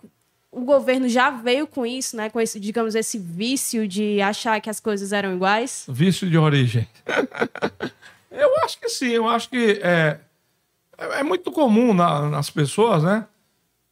[0.50, 2.30] o governo já veio com isso, né?
[2.30, 5.84] Com esse, digamos, esse vício de achar que as coisas eram iguais?
[5.88, 6.88] Vício de origem.
[8.30, 10.18] eu acho que sim, eu acho que é,
[10.96, 13.26] é muito comum na, nas pessoas, né?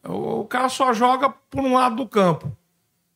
[0.02, 2.50] O, o, cara só joga por um lado do campo.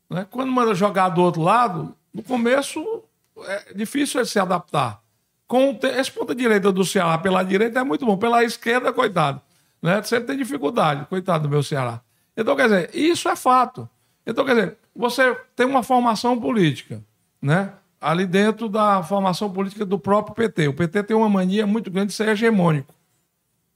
[0.08, 0.26] Né?
[0.30, 3.04] Quando manda jogar do outro lado, no começo
[3.46, 5.00] é difícil ele se adaptar.
[5.46, 9.40] Com esse ponta direita do Ceará pela direita é muito bom, pela esquerda, coitado.
[9.80, 10.02] Né?
[10.02, 12.00] Sempre tem dificuldade, coitado do meu Ceará.
[12.40, 13.86] Então, quer dizer, isso é fato.
[14.26, 17.04] Então, quer dizer, você tem uma formação política,
[17.40, 17.74] né?
[18.00, 20.68] Ali dentro da formação política do próprio PT.
[20.68, 22.94] O PT tem uma mania muito grande de ser hegemônico.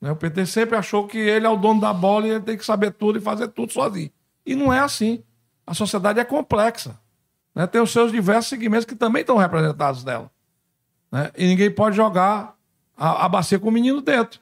[0.01, 0.11] Né?
[0.11, 2.65] O PT sempre achou que ele é o dono da bola e ele tem que
[2.65, 4.11] saber tudo e fazer tudo sozinho.
[4.47, 5.23] E não é assim.
[5.67, 6.99] A sociedade é complexa.
[7.55, 7.67] Né?
[7.67, 10.31] Tem os seus diversos segmentos que também estão representados nela.
[11.13, 11.31] Né?
[11.37, 12.57] E ninguém pode jogar
[12.97, 14.41] a, a bacia com o menino dentro.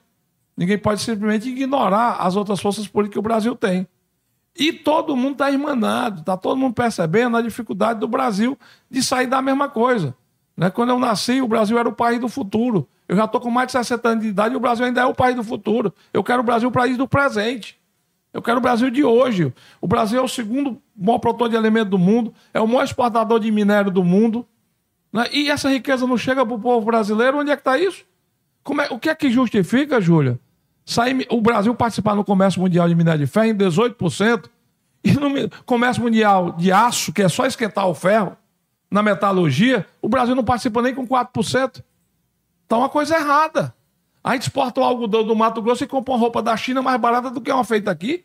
[0.55, 3.85] Ninguém pode simplesmente ignorar as outras forças políticas que o Brasil tem.
[4.55, 8.57] E todo mundo está irmanado, está todo mundo percebendo a dificuldade do Brasil
[8.89, 10.15] de sair da mesma coisa.
[10.55, 10.69] Né?
[10.69, 12.87] Quando eu nasci, o Brasil era o país do futuro.
[13.07, 15.05] Eu já estou com mais de 60 anos de idade e o Brasil ainda é
[15.05, 15.93] o país do futuro.
[16.13, 17.79] Eu quero o Brasil o país do presente.
[18.31, 19.53] Eu quero o Brasil de hoje.
[19.81, 23.39] O Brasil é o segundo maior produtor de alimento do mundo, é o maior exportador
[23.39, 24.47] de minério do mundo.
[25.11, 25.25] Né?
[25.31, 27.39] E essa riqueza não chega para o povo brasileiro.
[27.39, 28.03] Onde é que está isso?
[28.81, 30.39] É, o que é que justifica, Júlia?
[30.85, 34.49] Sair, o Brasil participar no comércio mundial de minério de ferro em 18%,
[35.03, 38.37] e no comércio mundial de aço, que é só esquentar o ferro,
[38.89, 41.83] na metalurgia, o Brasil não participa nem com 4%.
[42.65, 43.73] Então, uma coisa errada.
[44.23, 47.01] A gente exporta o algodão do Mato Grosso e compra uma roupa da China mais
[47.01, 48.23] barata do que uma feita aqui.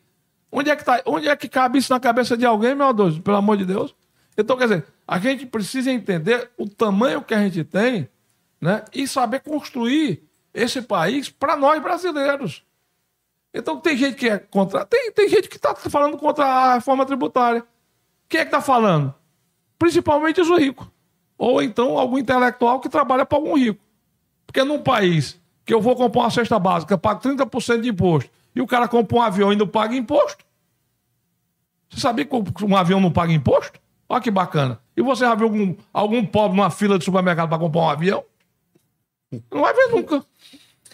[0.53, 3.19] Onde é que, tá, onde é que cabe isso na cabeça de alguém, meu Deus?
[3.19, 3.95] Pelo amor de Deus.
[4.37, 8.09] Então, quer dizer, a gente precisa entender o tamanho que a gente tem
[8.61, 10.28] né, e saber construir
[10.63, 12.65] esse país para nós brasileiros.
[13.53, 14.85] Então tem gente que é contra.
[14.85, 17.65] Tem, tem gente que está falando contra a reforma tributária.
[18.29, 19.15] Quem é que está falando?
[19.79, 20.87] Principalmente os ricos.
[21.37, 23.81] Ou então algum intelectual que trabalha para algum rico.
[24.47, 28.61] Porque num país que eu vou comprar uma cesta básica, pago 30% de imposto, e
[28.61, 30.45] o cara compra um avião e não paga imposto.
[31.91, 33.79] Você sabia que um avião não paga imposto?
[34.09, 34.81] Olha que bacana.
[34.97, 38.25] E você já viu algum, algum pobre numa fila de supermercado para comprar um avião?
[39.31, 40.25] Não vai ver nunca.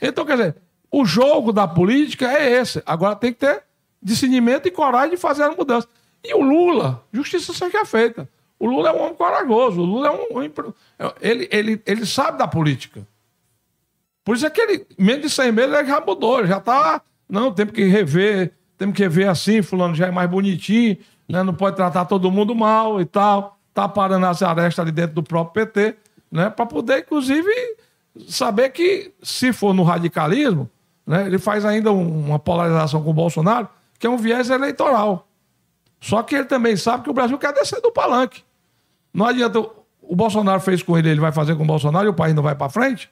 [0.01, 0.57] Então, quer dizer,
[0.90, 2.83] o jogo da política é esse.
[2.87, 3.62] Agora tem que ter
[4.03, 5.88] discernimento e coragem de fazer a mudança.
[6.23, 8.29] E o Lula, justiça seja feita.
[8.59, 9.81] O Lula é um homem corajoso.
[9.81, 10.42] O Lula é um.
[11.20, 13.07] Ele, ele, ele sabe da política.
[14.25, 16.47] Por isso é que ele, menos de 100 meses, ele já mudou.
[16.47, 17.03] Já está.
[17.29, 18.55] Não, temos que rever.
[18.79, 19.62] Temos que rever assim.
[19.62, 20.97] Fulano já é mais bonitinho.
[21.29, 21.42] Né?
[21.42, 23.59] Não pode tratar todo mundo mal e tal.
[23.68, 25.97] Está parando as arestas ali dentro do próprio PT.
[26.31, 26.49] Né?
[26.49, 27.51] Para poder, inclusive
[28.29, 30.70] saber que, se for no radicalismo,
[31.07, 35.29] né, ele faz ainda um, uma polarização com o Bolsonaro, que é um viés eleitoral.
[36.00, 38.42] Só que ele também sabe que o Brasil quer descer do palanque.
[39.12, 39.58] Não adianta.
[40.02, 42.42] O Bolsonaro fez com ele, ele vai fazer com o Bolsonaro e o país não
[42.42, 43.08] vai para frente.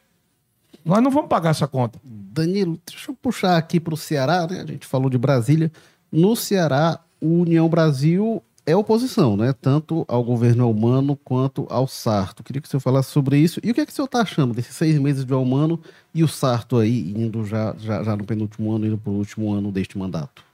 [0.85, 1.99] Nós não vamos pagar essa conta.
[2.05, 4.61] Danilo, deixa eu puxar aqui para o Ceará, né?
[4.61, 5.73] A gente falou de Brasília.
[6.11, 9.53] No Ceará, o União Brasil é oposição, né?
[9.53, 12.43] Tanto ao governo Almano quanto ao Sarto.
[12.43, 13.61] Queria que o senhor falasse sobre isso.
[13.63, 15.81] E o que é que o senhor está achando desses seis meses de Almano
[16.15, 19.53] e o Sarto aí, indo já, já, já no penúltimo ano, indo para o último
[19.53, 20.45] ano deste mandato?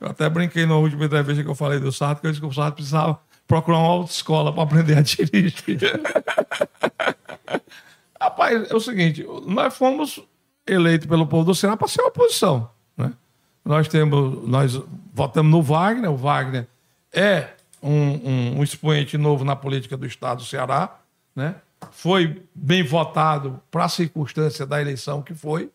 [0.00, 2.46] Eu até brinquei na última entrevista que eu falei do Sarto, que eu disse que
[2.46, 5.78] o Sarto precisava procurar uma autoescola para aprender a dirigir.
[8.20, 10.20] Rapaz, é o seguinte, nós fomos
[10.66, 13.12] eleitos pelo povo do Ceará para ser oposição, né?
[13.64, 14.80] Nós temos, nós
[15.14, 16.66] votamos no Wagner, o Wagner
[17.12, 17.50] é
[17.82, 21.00] um, um, um, expoente novo na política do Estado do Ceará,
[21.34, 21.56] né?
[21.90, 25.70] foi bem votado para a circunstância da eleição que foi.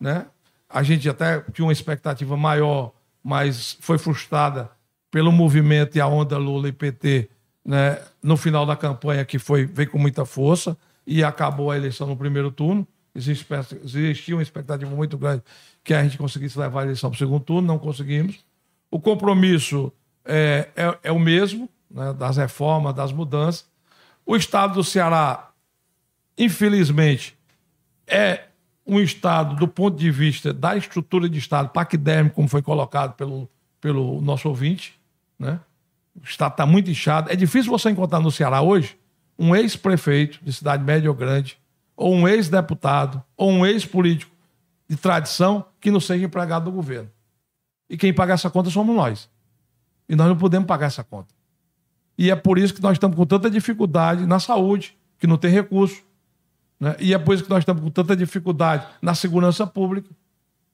[0.00, 0.26] Né?
[0.72, 4.70] a gente até tinha uma expectativa maior, mas foi frustrada
[5.10, 7.28] pelo movimento e a onda Lula e PT
[7.64, 10.76] né, no final da campanha, que foi, veio com muita força
[11.06, 12.88] e acabou a eleição no primeiro turno.
[13.14, 15.42] Existia uma expectativa muito grande
[15.84, 18.42] que a gente conseguisse levar a eleição para o segundo turno, não conseguimos.
[18.90, 19.92] O compromisso
[20.24, 23.66] é, é, é o mesmo, né, das reformas, das mudanças.
[24.24, 25.50] O estado do Ceará,
[26.36, 27.36] infelizmente,
[28.06, 28.44] é
[28.86, 33.48] um estado, do ponto de vista da estrutura de estado, paquidérmico, como foi colocado pelo,
[33.80, 34.98] pelo nosso ouvinte,
[35.38, 35.60] né?
[36.14, 37.30] O estado está muito inchado.
[37.30, 38.98] É difícil você encontrar no Ceará hoje
[39.38, 41.58] um ex-prefeito de cidade média ou grande,
[41.96, 44.30] ou um ex-deputado, ou um ex-político
[44.88, 47.10] de tradição que não seja empregado do governo.
[47.88, 49.28] E quem paga essa conta somos nós.
[50.12, 51.34] E nós não podemos pagar essa conta.
[52.18, 55.50] E é por isso que nós estamos com tanta dificuldade na saúde, que não tem
[55.50, 56.04] recurso.
[56.78, 56.94] Né?
[57.00, 60.10] E é por isso que nós estamos com tanta dificuldade na segurança pública.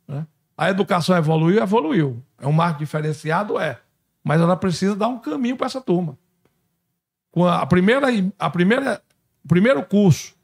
[0.09, 0.27] Né?
[0.57, 2.21] A educação evoluiu, evoluiu.
[2.41, 3.61] É um marco diferenciado?
[3.61, 3.81] É.
[4.25, 6.19] Mas ela precisa dar um caminho para essa turma.
[7.49, 8.09] A primeira,
[8.41, 9.01] a primeira,
[9.45, 10.35] o primeiro curso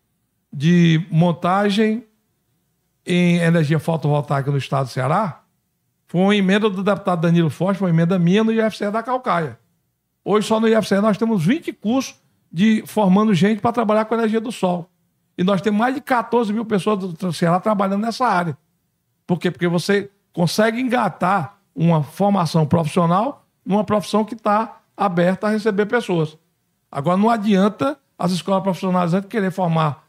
[0.53, 2.07] de montagem
[3.05, 5.44] em energia fotovoltaica no estado do Ceará
[6.15, 9.59] foi uma emenda do deputado Danilo Forte, uma emenda minha no IFCE da Calcaia.
[10.25, 12.15] Hoje, só no IFCE, nós temos 20 cursos
[12.53, 14.89] de formando gente para trabalhar com energia do sol.
[15.37, 18.57] E nós temos mais de 14 mil pessoas do Ceará trabalhando nessa área.
[19.27, 19.51] Por quê?
[19.51, 26.39] Porque você consegue engatar uma formação profissional numa profissão que está aberta a receber pessoas.
[26.93, 30.05] Agora, não adianta as escolas profissionais querer formar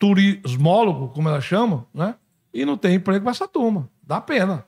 [0.00, 2.16] turismólogo, como elas chamam, né?
[2.52, 3.88] e não tem emprego para essa turma.
[4.02, 4.66] Dá pena.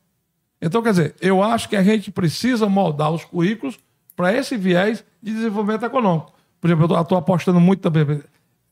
[0.61, 3.79] Então, quer dizer, eu acho que a gente precisa moldar os currículos
[4.15, 6.33] para esse viés de desenvolvimento econômico.
[6.61, 8.23] Por exemplo, eu estou apostando muito também.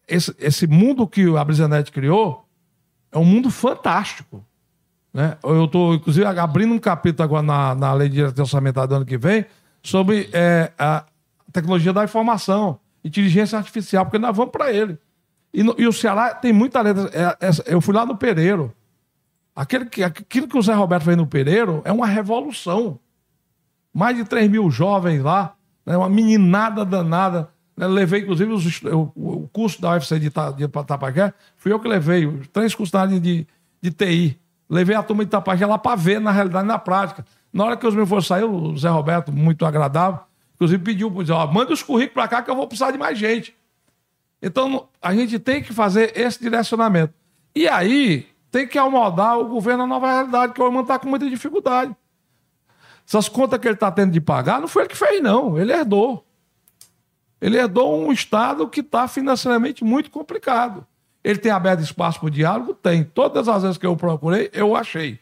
[0.06, 2.44] Esse, esse mundo que a Brisanet criou
[3.10, 4.44] é um mundo fantástico.
[5.12, 5.36] Né?
[5.42, 9.16] Eu estou, inclusive, abrindo um capítulo agora na, na Lei de Orçamentário do ano que
[9.16, 9.46] vem
[9.82, 11.04] sobre é, a
[11.52, 14.98] tecnologia da informação, inteligência artificial, porque nós vamos para ele.
[15.52, 17.10] E, no, e, o Ceará tem muita letra.
[17.12, 18.72] É, é, eu fui lá no Pereiro.
[19.58, 23.00] Aquele que, aquilo que o Zé Roberto fez no Pereiro é uma revolução.
[23.92, 27.50] Mais de 3 mil jovens lá, né, uma meninada danada.
[27.76, 31.88] Né, levei, inclusive, os, o, o, curso da UFC de, de Itapaqué, fui eu que
[31.88, 33.48] levei, os três cursos de,
[33.82, 34.38] de TI.
[34.70, 37.26] Levei a turma de Itapaqué lá para ver, na realidade, na prática.
[37.52, 40.20] Na hora que os meus foram sair, o Zé Roberto, muito agradável,
[40.54, 43.56] inclusive pediu, ó, manda os currículos para cá que eu vou precisar de mais gente.
[44.40, 47.12] Então, a gente tem que fazer esse direcionamento.
[47.56, 51.08] E aí, tem que amoldar o governo à nova realidade, que o irmão está com
[51.08, 51.94] muita dificuldade.
[53.06, 55.58] Essas contas que ele está tendo de pagar, não foi ele que fez, não.
[55.58, 56.26] Ele herdou.
[57.40, 60.86] Ele herdou um Estado que está financeiramente muito complicado.
[61.22, 62.74] Ele tem aberto espaço para o diálogo?
[62.74, 63.04] Tem.
[63.04, 65.18] Todas as vezes que eu procurei, eu achei.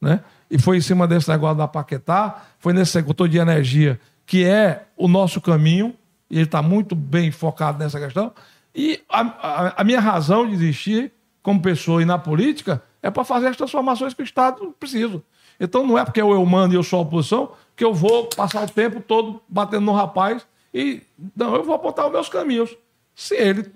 [0.00, 0.20] Né?
[0.50, 4.84] E foi em cima desse negócio da Paquetá, foi nesse setor de energia, que é
[4.96, 5.94] o nosso caminho,
[6.30, 8.32] e ele está muito bem focado nessa questão.
[8.74, 11.12] E a, a, a minha razão de existir
[11.44, 15.22] como pessoa e na política é para fazer as transformações que o Estado precisa.
[15.60, 18.26] Então não é porque eu, eu mando e eu sou a oposição que eu vou
[18.28, 21.02] passar o tempo todo batendo no rapaz e
[21.36, 22.74] não, eu vou apontar os meus caminhos.
[23.14, 23.70] Se ele,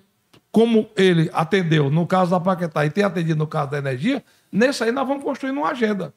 [0.51, 4.83] como ele atendeu no caso da Paquetá e tem atendido no caso da energia, nesse
[4.83, 6.15] aí nós vamos construir uma agenda.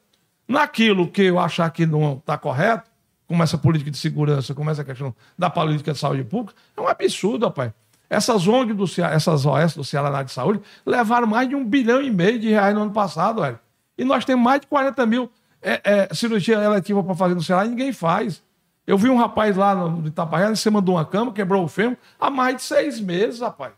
[0.48, 2.90] Naquilo que eu achar que não está correto,
[3.28, 6.88] como essa política de segurança, como essa questão da política de saúde pública, é um
[6.88, 7.72] absurdo, rapaz.
[8.12, 12.02] Essas ONGs do Ceará, essas OS do Ceará de Saúde levaram mais de um bilhão
[12.02, 13.58] e meio de reais no ano passado, velho.
[13.96, 15.30] E nós temos mais de 40 mil
[15.62, 18.42] é, é, cirurgia eletiva para fazer no Ceará e ninguém faz.
[18.86, 21.96] Eu vi um rapaz lá no Itapaia, em cima de uma cama, quebrou o fêmur,
[22.20, 23.72] há mais de seis meses, rapaz.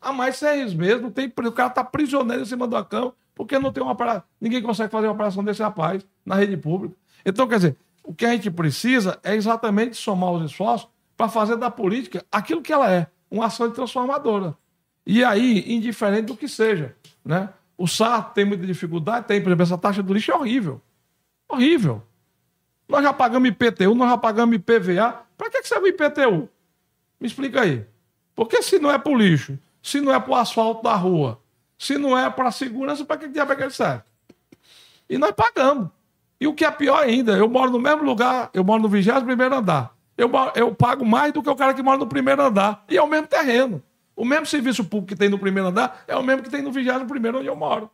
[0.00, 2.84] Há mais de seis meses, não tem, o cara está prisioneiro em cima de uma
[2.86, 4.22] cama, porque não tem uma operação.
[4.40, 6.94] Ninguém consegue fazer uma operação desse rapaz na rede pública.
[7.22, 10.88] Então, quer dizer, o que a gente precisa é exatamente somar os esforços
[11.18, 14.56] para fazer da política aquilo que ela é, uma ação transformadora.
[15.04, 16.94] E aí, indiferente do que seja.
[17.24, 17.48] Né?
[17.76, 20.80] O SAR tem muita dificuldade, tem, por exemplo, essa taxa do lixo é horrível.
[21.48, 22.02] Horrível.
[22.88, 25.24] Nós já pagamos IPTU, nós já pagamos IPVA.
[25.36, 26.48] Para que serve o IPTU?
[27.20, 27.84] Me explica aí.
[28.36, 31.42] Porque se não é para o lixo, se não é para o asfalto da rua,
[31.76, 34.02] se não é para a segurança, para que diabo é que ele serve?
[35.10, 35.88] E nós pagamos.
[36.40, 39.52] E o que é pior ainda, eu moro no mesmo lugar, eu moro no 21
[39.52, 42.84] andar eu, eu pago mais do que o cara que mora no primeiro andar.
[42.90, 43.80] E é o mesmo terreno.
[44.16, 46.72] O mesmo serviço público que tem no primeiro andar é o mesmo que tem no
[46.72, 47.88] vigésimo primeiro onde eu moro.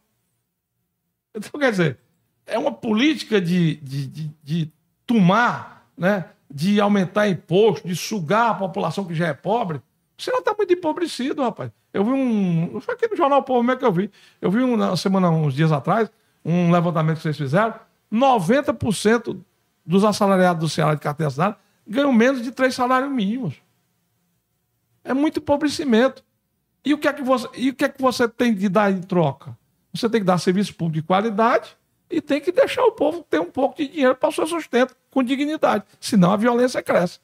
[1.34, 1.98] Então, quer dizer,
[2.46, 4.72] é uma política de, de, de, de
[5.06, 6.24] tomar, né?
[6.50, 9.82] de aumentar imposto, de sugar a população que já é pobre.
[10.16, 11.70] O Ceará está muito empobrecido, rapaz.
[11.92, 12.80] Eu vi um.
[12.80, 14.10] Foi aqui no Jornal Povo mesmo que eu vi.
[14.40, 16.10] Eu vi uma semana, uns dias atrás,
[16.42, 17.74] um levantamento que vocês fizeram,
[18.10, 19.38] 90%
[19.84, 23.54] dos assalariados do Ceará de carteira assinada ganham menos de três salários mínimos.
[25.02, 26.24] É muito empobrecimento.
[26.84, 28.90] E o que é que você, e o que é que você tem de dar
[28.90, 29.56] em troca?
[29.92, 31.76] Você tem que dar serviço público de qualidade
[32.10, 34.94] e tem que deixar o povo ter um pouco de dinheiro para o seu sustento
[35.10, 35.84] com dignidade.
[36.00, 37.20] Senão a violência cresce.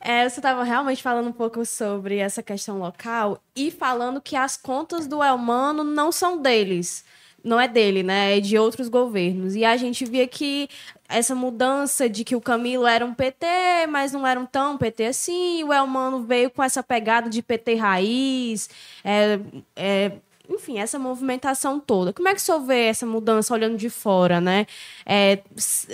[0.00, 4.56] É, você estava realmente falando um pouco sobre essa questão local e falando que as
[4.56, 7.04] contas do Elmano não são deles
[7.42, 8.36] não é dele, né?
[8.36, 9.54] É de outros governos.
[9.54, 10.68] E a gente via que
[11.08, 13.46] essa mudança de que o Camilo era um PT,
[13.88, 17.76] mas não era um tão PT assim, o Elmano veio com essa pegada de PT
[17.76, 18.68] raiz,
[19.02, 19.40] é,
[19.74, 20.12] é,
[20.48, 22.12] enfim, essa movimentação toda.
[22.12, 24.66] Como é que o senhor vê essa mudança olhando de fora, né?
[25.04, 25.40] É,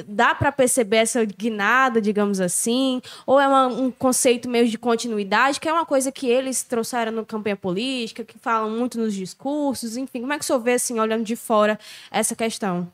[0.06, 3.02] dá para perceber essa guinada, digamos assim?
[3.26, 7.10] Ou é uma, um conceito meio de continuidade, que é uma coisa que eles trouxeram
[7.10, 10.20] na campanha política, que falam muito nos discursos, enfim.
[10.20, 11.78] Como é que o senhor vê, assim, olhando de fora,
[12.10, 12.90] essa questão?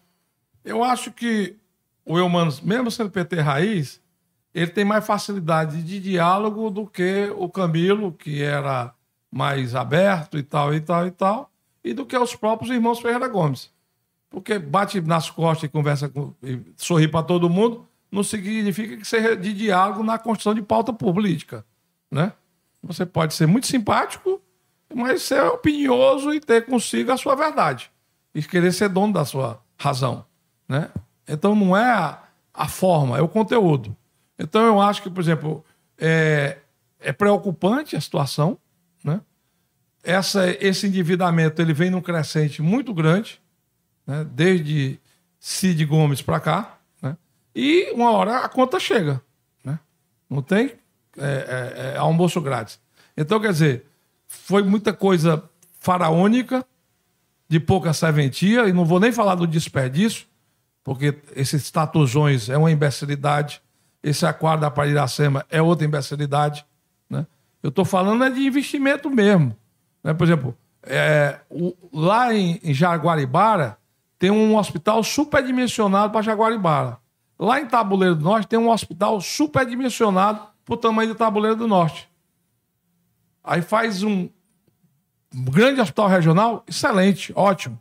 [0.64, 1.56] Eu acho que
[2.06, 4.00] o Eumanos, mesmo sendo PT raiz,
[4.54, 8.94] ele tem mais facilidade de diálogo do que o Camilo, que era
[9.30, 11.49] mais aberto e tal, e tal, e tal
[11.82, 13.70] e do que aos próprios irmãos Ferreira Gomes.
[14.28, 19.04] Porque bate nas costas e conversa com, e sorri para todo mundo, não significa que
[19.04, 21.64] seja de diálogo na construção de pauta política.
[22.10, 22.32] Né?
[22.82, 24.40] Você pode ser muito simpático,
[24.92, 27.90] mas ser opinioso e ter consigo a sua verdade.
[28.34, 30.24] E querer ser dono da sua razão.
[30.68, 30.90] Né?
[31.26, 32.22] Então não é a,
[32.52, 33.96] a forma, é o conteúdo.
[34.38, 35.64] Então eu acho que, por exemplo,
[35.98, 36.58] é,
[36.98, 38.58] é preocupante a situação?
[40.02, 43.40] Essa, esse endividamento ele vem num crescente muito grande,
[44.06, 44.26] né?
[44.32, 44.98] desde
[45.38, 47.16] Cid Gomes para cá, né?
[47.54, 49.20] e uma hora a conta chega.
[49.64, 49.78] Né?
[50.28, 50.74] Não tem
[51.18, 52.80] é, é, é almoço grátis.
[53.16, 53.86] Então, quer dizer,
[54.26, 55.42] foi muita coisa
[55.78, 56.64] faraônica,
[57.48, 60.26] de pouca serventia, e não vou nem falar do desperdício,
[60.84, 63.60] porque esses tatuzões é uma imbecilidade,
[64.02, 66.64] esse aquário da Pariracema é outra imbecilidade.
[67.08, 67.26] Né?
[67.62, 69.56] Eu estou falando é de investimento mesmo.
[70.02, 70.14] Né?
[70.14, 73.78] Por exemplo, é, o, lá em, em Jaguaribara
[74.18, 76.98] tem um hospital superdimensionado para Jaguaribara.
[77.38, 81.66] Lá em Tabuleiro do Norte tem um hospital superdimensionado para o tamanho do Tabuleiro do
[81.66, 82.08] Norte.
[83.42, 84.28] Aí faz um
[85.32, 87.80] grande hospital regional, excelente, ótimo.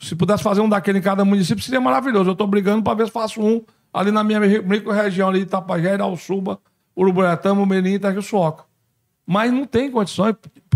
[0.00, 2.30] Se pudesse fazer um daquele em cada município, seria maravilhoso.
[2.30, 3.62] Eu estou brigando para ver se faço um
[3.92, 6.58] ali na minha micro-região ali de Itapajé, Irauçuba,
[6.96, 8.64] Uruburetama, Melim e Itaquisuoca.
[9.26, 10.34] Mas não tem condições,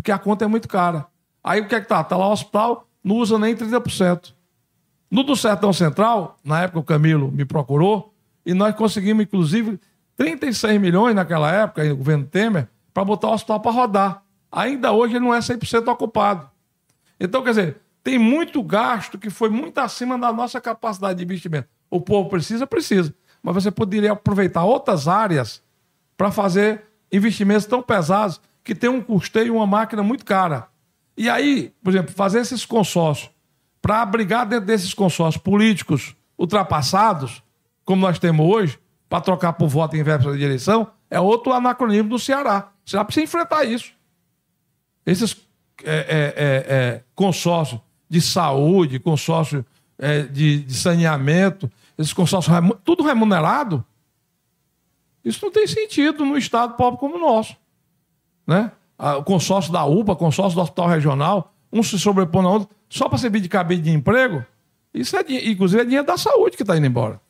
[0.09, 1.07] porque a conta é muito cara.
[1.45, 2.03] Aí o que é que tá?
[2.03, 4.33] Tá lá o hospital, não usa nem 30%.
[5.11, 9.79] No do Sertão Central, na época o Camilo me procurou, e nós conseguimos, inclusive,
[10.17, 14.23] 36 milhões naquela época, no governo Temer, para botar o hospital para rodar.
[14.51, 16.49] Ainda hoje ele não é 100% ocupado.
[17.21, 21.69] Então, quer dizer, tem muito gasto que foi muito acima da nossa capacidade de investimento.
[21.91, 23.15] O povo precisa, precisa.
[23.43, 25.63] Mas você poderia aproveitar outras áreas
[26.17, 30.69] para fazer investimentos tão pesados que tem um custeio, uma máquina muito cara.
[31.17, 33.31] E aí, por exemplo, fazer esses consórcios
[33.81, 37.43] para abrigar dentro desses consórcios políticos ultrapassados,
[37.83, 42.11] como nós temos hoje, para trocar por voto em véspera de eleição, é outro anacronismo
[42.11, 42.71] do Ceará.
[42.85, 43.95] O Ceará precisa enfrentar isso.
[45.07, 45.35] Esses
[45.83, 49.65] é, é, é, é consórcios de saúde, consórcio
[49.99, 52.55] é, de, de, saneamento, esses consórcios
[52.85, 53.83] tudo remunerado,
[55.25, 57.57] isso não tem sentido num Estado pobre como o nosso
[58.49, 58.73] né?
[59.19, 63.19] O consórcio da UPA, consórcio do Hospital Regional, um se sobrepõe na outro, só para
[63.19, 64.45] servir de cabide de emprego,
[64.93, 67.21] isso é, inclusive, é dinheiro da saúde que está indo embora.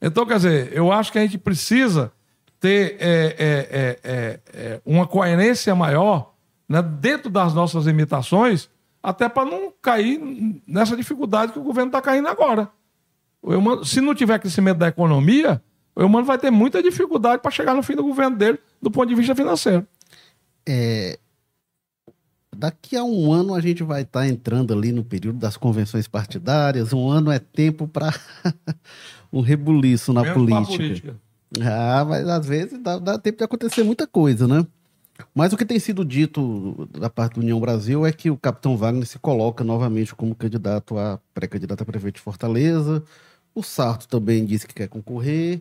[0.00, 2.12] Então, quer dizer, eu acho que a gente precisa
[2.60, 6.32] ter é, é, é, é uma coerência maior
[6.68, 8.70] né, dentro das nossas imitações,
[9.02, 10.20] até para não cair
[10.66, 12.70] nessa dificuldade que o governo está caindo agora.
[13.84, 15.60] se não tiver crescimento da economia,
[15.96, 19.08] o humano vai ter muita dificuldade para chegar no fim do governo dele, do ponto
[19.08, 19.86] de vista financeiro
[20.66, 21.18] é,
[22.54, 26.06] daqui a um ano a gente vai estar tá entrando ali no período das convenções
[26.06, 26.92] partidárias.
[26.92, 28.12] Um ano é tempo para
[29.32, 30.76] um rebuliço na política.
[30.76, 31.16] política.
[31.60, 34.64] Ah, mas às vezes dá, dá, tempo de acontecer muita coisa, né?
[35.34, 38.76] Mas o que tem sido dito da parte da União Brasil é que o capitão
[38.76, 43.02] Wagner se coloca novamente como candidato a pré-candidato a prefeito de Fortaleza.
[43.54, 45.60] O Sarto também disse que quer concorrer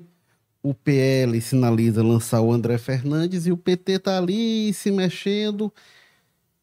[0.62, 5.74] o PL sinaliza lançar o André Fernandes e o PT está ali se mexendo.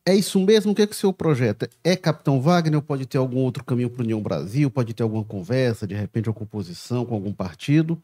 [0.04, 0.72] É isso mesmo?
[0.72, 1.68] O que é que o senhor projeta?
[1.82, 4.70] É Capitão Wagner ou pode ter algum outro caminho para o União Brasil?
[4.70, 8.00] Pode ter alguma conversa, de repente, uma composição com algum partido?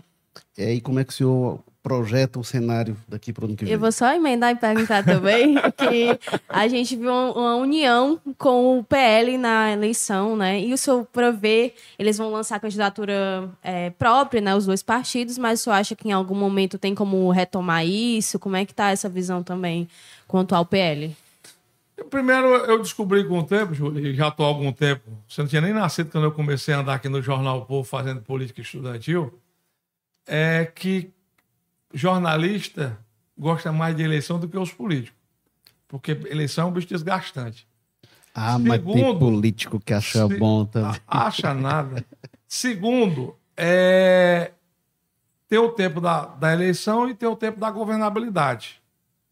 [0.57, 3.65] É, e como é que o senhor projeta o cenário daqui para o ano que
[3.65, 3.75] vem?
[3.75, 6.19] Eu vou só emendar e perguntar também que
[6.49, 10.61] a gente viu uma união com o PL na eleição, né?
[10.61, 14.55] E o senhor prevê, eles vão lançar candidatura é, própria, né?
[14.55, 18.39] Os dois partidos, mas o senhor acha que em algum momento tem como retomar isso?
[18.39, 19.89] Como é que tá essa visão também
[20.29, 21.17] quanto ao PL?
[22.09, 25.61] Primeiro, eu descobri com o tempo, Júlio, já estou há algum tempo, você não tinha
[25.61, 29.39] nem nascido quando eu comecei a andar aqui no Jornal Povo fazendo política estudantil,
[30.27, 31.13] é que
[31.93, 32.99] jornalista
[33.37, 35.19] gosta mais de eleição do que os políticos.
[35.89, 37.67] Porque eleição é um bicho desgastante.
[38.35, 40.99] Ah, Segundo, mas tem político que acha se, bom também.
[41.07, 42.05] Acha nada.
[42.49, 44.53] Segundo, é
[45.49, 48.81] ter o tempo da, da eleição e ter o tempo da governabilidade.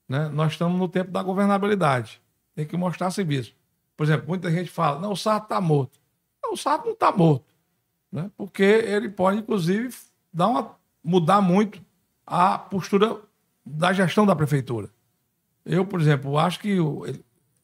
[0.06, 0.28] Né?
[0.28, 2.20] Nós estamos no tempo da governabilidade.
[2.54, 3.54] Tem que mostrar serviço.
[3.96, 5.98] Por exemplo, muita gente fala, não, o Sarto está morto.
[6.42, 7.46] Não, o Sarto não está morto.
[8.12, 8.30] Né?
[8.36, 9.94] Porque ele pode, inclusive,
[10.30, 11.80] dar uma, mudar muito
[12.30, 13.16] a postura
[13.66, 14.88] da gestão da prefeitura.
[15.66, 16.76] Eu, por exemplo, acho que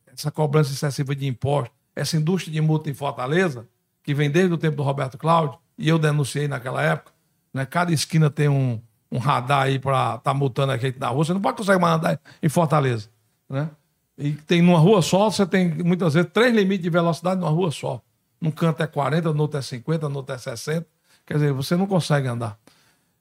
[0.06, 3.68] essa cobrança excessiva de impostos, essa indústria de multa em Fortaleza,
[4.02, 7.12] que vem desde o tempo do Roberto Cláudio, e eu denunciei naquela época,
[7.54, 7.64] né?
[7.64, 11.24] cada esquina tem um, um radar aí para estar tá multando a gente na rua,
[11.24, 13.08] você não pode conseguir mais andar em Fortaleza.
[13.48, 13.70] Né?
[14.18, 17.70] E tem numa rua só, você tem muitas vezes três limites de velocidade numa rua
[17.70, 18.02] só.
[18.40, 20.84] Num canto é 40, no outro é 50, no outro é 60.
[21.24, 22.58] Quer dizer, você não consegue andar.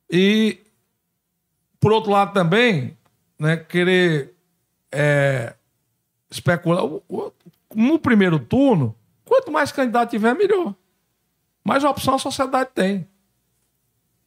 [0.10, 0.65] E
[1.86, 2.98] por outro lado, também,
[3.38, 4.34] né, querer
[4.92, 5.54] é,
[6.32, 6.84] especular.
[7.76, 10.74] No primeiro turno, quanto mais candidato tiver, melhor.
[11.64, 13.08] Mais opção a sociedade tem.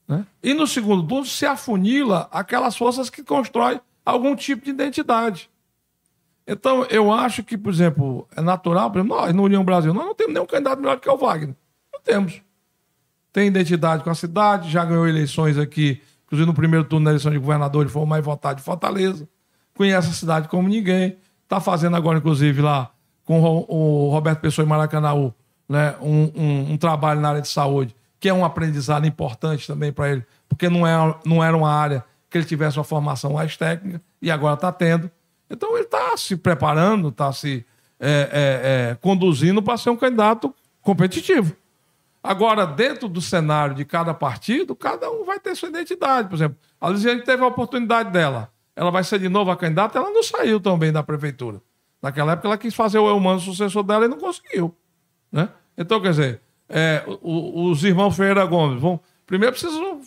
[0.07, 0.25] Né?
[0.41, 5.51] E no segundo turno, se afunila aquelas forças que constroem algum tipo de identidade.
[6.47, 10.07] Então, eu acho que, por exemplo, é natural, por exemplo, nós, no União Brasil, nós
[10.07, 11.57] não temos nenhum candidato melhor que o Wagner.
[11.93, 12.41] Não temos.
[13.33, 17.33] Tem identidade com a cidade, já ganhou eleições aqui Inclusive, no primeiro turno da eleição
[17.33, 19.27] de governador, ele foi o mais votado de Fortaleza.
[19.75, 21.17] Conhece a cidade como ninguém.
[21.43, 22.91] Está fazendo agora, inclusive, lá
[23.25, 25.33] com o Roberto Pessoa e Maracanãú,
[25.69, 29.93] né, um, um, um, trabalho na área de saúde, que é um aprendizado importante também
[29.93, 33.57] para ele, porque não, é, não era uma área que ele tivesse uma formação mais
[33.57, 35.11] técnica, e agora está tendo.
[35.51, 37.65] Então, ele está se preparando, está se
[37.99, 41.55] é, é, é, conduzindo para ser um candidato competitivo.
[42.23, 46.29] Agora, dentro do cenário de cada partido, cada um vai ter sua identidade.
[46.29, 48.53] Por exemplo, a Lisiane teve a oportunidade dela.
[48.75, 51.61] Ela vai ser de novo a candidata, ela não saiu tão bem da prefeitura.
[52.03, 54.75] Naquela época, ela quis fazer o humano sucessor dela e não conseguiu.
[55.33, 55.49] Né?
[55.77, 59.01] Então, quer dizer, é, os irmãos Ferreira Gomes vão.
[59.27, 60.01] Primeiro precisam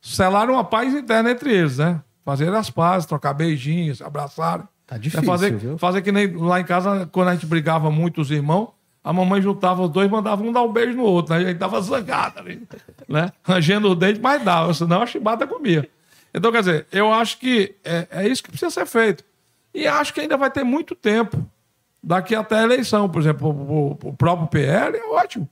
[0.00, 2.02] selar uma paz interna entre eles, né?
[2.24, 4.66] Fazer as pazes, trocar beijinhos, abraçarem.
[4.86, 5.78] Tá difícil, é fazer, viu?
[5.78, 8.68] fazer que nem lá em casa, quando a gente brigava muito, os irmãos,
[9.04, 11.34] a mamãe juntava os dois mandava um dar um beijo no outro.
[11.34, 11.44] Né?
[11.44, 12.62] A gente tava zangado ali,
[13.08, 13.32] né?
[13.42, 15.88] Rangendo o dente, mas dava, senão a chibata comia.
[16.32, 19.24] Então, quer dizer, eu acho que é, é isso que precisa ser feito.
[19.74, 21.44] E acho que ainda vai ter muito tempo
[22.02, 23.08] daqui até a eleição.
[23.08, 25.48] Por exemplo, o, o, o próprio PL é ótimo.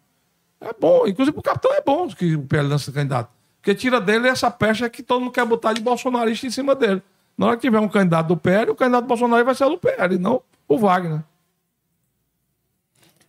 [0.61, 1.07] É bom.
[1.07, 3.31] Inclusive, o capitão é bom que o PL lança candidato.
[3.61, 7.03] Porque tira dele essa pecha que todo mundo quer botar de bolsonarista em cima dele.
[7.37, 9.71] Na hora que tiver um candidato do PL, o candidato do Bolsonaro vai ser o
[9.71, 11.23] do PL, não o Wagner.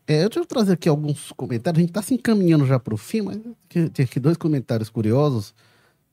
[0.08, 1.78] É, eu deixa eu trazer aqui alguns comentários.
[1.78, 3.40] A gente está se encaminhando já para o fim, mas
[3.70, 5.54] tem aqui dois comentários curiosos.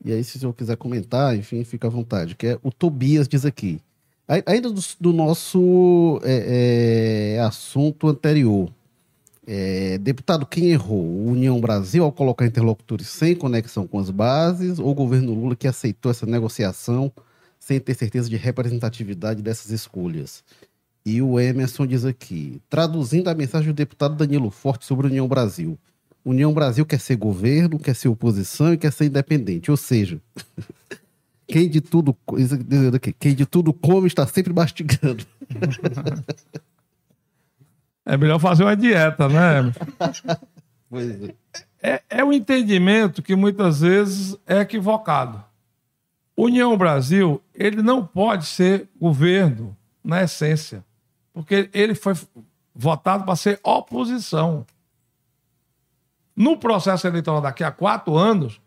[0.03, 2.35] E aí, se o senhor quiser comentar, enfim, fica à vontade.
[2.35, 3.81] Que é o Tobias diz aqui.
[4.45, 8.71] Ainda do, do nosso é, é, assunto anterior.
[9.47, 11.25] É, deputado, quem errou?
[11.25, 15.67] União Brasil ao colocar interlocutores sem conexão com as bases ou o governo Lula que
[15.67, 17.11] aceitou essa negociação
[17.59, 20.43] sem ter certeza de representatividade dessas escolhas?
[21.05, 25.27] E o Emerson diz aqui, traduzindo a mensagem do deputado Danilo Forte sobre a União
[25.27, 25.77] Brasil.
[26.23, 29.71] União Brasil quer ser governo, quer ser oposição e quer ser independente.
[29.71, 30.19] Ou seja,
[31.47, 32.15] quem de tudo,
[33.17, 35.25] quem de tudo come está sempre mastigando.
[38.05, 39.71] É melhor fazer uma dieta, né?
[40.89, 41.33] pois é.
[41.81, 45.43] É, é um entendimento que muitas vezes é equivocado.
[46.35, 50.83] União Brasil, ele não pode ser governo na essência
[51.39, 52.13] porque ele foi
[52.75, 54.65] votado para ser oposição.
[56.35, 58.59] No processo eleitoral daqui a quatro anos,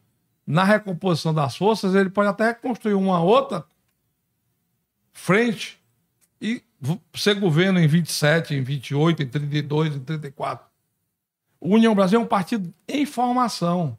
[0.47, 3.67] na recomposição das forças, ele pode até construir uma outra
[5.13, 5.79] frente
[6.41, 6.63] e
[7.13, 10.67] ser governo em 27, em 28, em 32, em 34.
[11.61, 13.99] O União Brasil é um partido em formação.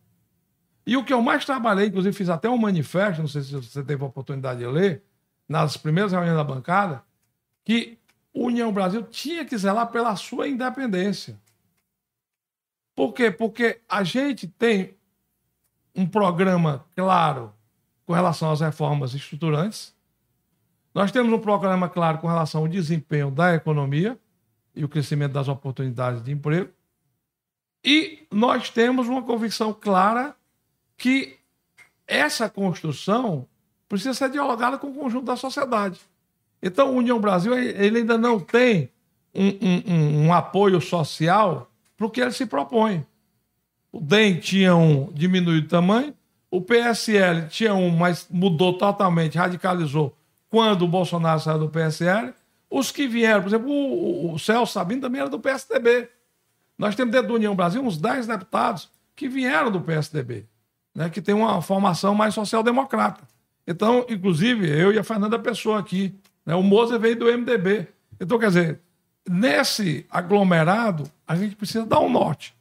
[0.83, 3.83] E o que eu mais trabalhei, inclusive fiz até um manifesto, não sei se você
[3.83, 5.03] teve a oportunidade de ler,
[5.47, 7.03] nas primeiras reuniões da bancada,
[7.63, 7.99] que
[8.33, 11.39] União Brasil tinha que zelar pela sua independência.
[12.95, 13.29] Por quê?
[13.29, 14.95] Porque a gente tem
[15.95, 17.53] um programa claro
[18.05, 19.95] com relação às reformas estruturantes.
[20.93, 24.19] Nós temos um programa claro com relação ao desempenho da economia
[24.75, 26.71] e o crescimento das oportunidades de emprego.
[27.83, 30.35] E nós temos uma convicção clara
[30.97, 31.37] que
[32.07, 33.47] essa construção
[33.89, 35.99] precisa ser dialogada com o conjunto da sociedade.
[36.65, 38.89] Então, a União Brasil ele ainda não tem
[39.35, 43.05] um, um, um apoio social para o que ele se propõe.
[43.91, 46.13] O DEM tinha um diminuído tamanho,
[46.49, 50.15] o PSL tinha um, mas mudou totalmente, radicalizou
[50.49, 52.33] quando o Bolsonaro saiu do PSL.
[52.69, 56.07] Os que vieram, por exemplo, o, o, o Celso Sabino também era do PSDB.
[56.77, 60.45] Nós temos dentro da União Brasil uns 10 deputados que vieram do PSDB,
[60.95, 63.21] né, que tem uma formação mais social-democrata.
[63.67, 66.15] Então, inclusive, eu e a Fernanda Pessoa aqui,
[66.45, 67.87] né, o Moza veio do MDB.
[68.19, 68.81] Então, quer dizer,
[69.27, 72.55] nesse aglomerado, a gente precisa dar um norte.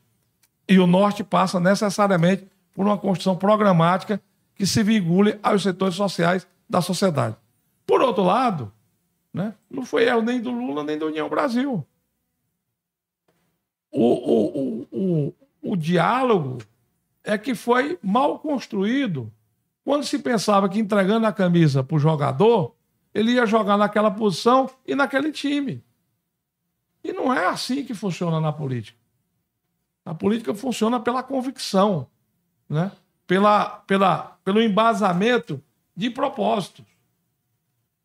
[0.69, 4.21] E o norte passa necessariamente por uma construção programática
[4.55, 7.37] que se vincule aos setores sociais da sociedade.
[7.87, 8.73] Por outro lado,
[9.33, 11.85] né, não foi eu nem do Lula nem da União Brasil.
[13.91, 15.35] O, o, o, o,
[15.73, 16.59] o diálogo
[17.23, 19.31] é que foi mal construído
[19.85, 22.75] quando se pensava que entregando a camisa para o jogador,
[23.15, 25.83] ele ia jogar naquela posição e naquele time.
[27.05, 28.99] E não é assim que funciona na política.
[30.05, 32.07] A política funciona pela convicção,
[32.69, 32.91] né?
[33.27, 35.63] pela, pela, pelo embasamento
[35.97, 36.85] de propósitos.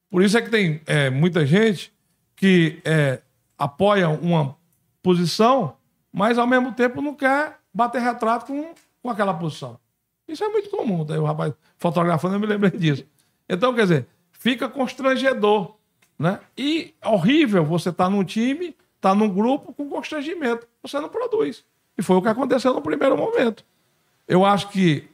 [0.10, 1.94] Por isso é que tem é, muita gente
[2.36, 3.22] que é,
[3.58, 4.56] apoia uma
[5.02, 5.76] posição,
[6.12, 9.80] mas ao mesmo tempo não quer bater retrato com, com aquela posição.
[10.28, 11.06] Isso é muito comum.
[11.06, 13.06] Daí o rapaz fotografando, eu me lembrei disso.
[13.50, 14.08] Então, quer dizer,
[14.48, 15.76] fica constrangedor.
[16.18, 16.40] Né?
[16.58, 20.66] E horrível você estar tá num time, estar tá num grupo com constrangimento.
[20.82, 21.66] Você não produz.
[21.98, 23.66] E foi o que aconteceu no primeiro momento.
[24.26, 25.06] Eu acho que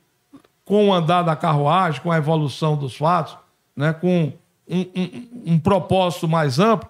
[0.63, 3.35] com o andar da carruagem, com a evolução dos fatos,
[3.75, 4.31] né, com
[4.67, 6.87] um, um, um propósito mais amplo,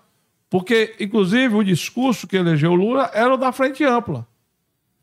[0.49, 4.27] porque, inclusive, o discurso que elegeu Lula era o da frente ampla.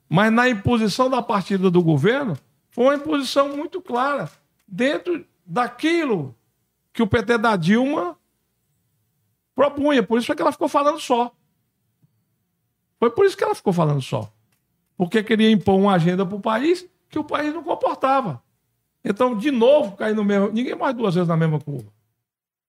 [0.09, 2.36] Mas na imposição da partida do governo,
[2.70, 4.30] foi uma imposição muito clara,
[4.68, 6.34] dentro daquilo
[7.01, 8.16] que o PT da Dilma
[9.55, 10.03] propunha.
[10.03, 11.34] Por isso é que ela ficou falando só.
[12.98, 14.30] Foi por isso que ela ficou falando só
[15.01, 18.42] porque queria impor uma agenda para o país que o país não comportava.
[19.03, 20.51] Então, de novo, cair no mesmo.
[20.53, 21.90] Ninguém mais duas vezes na mesma curva.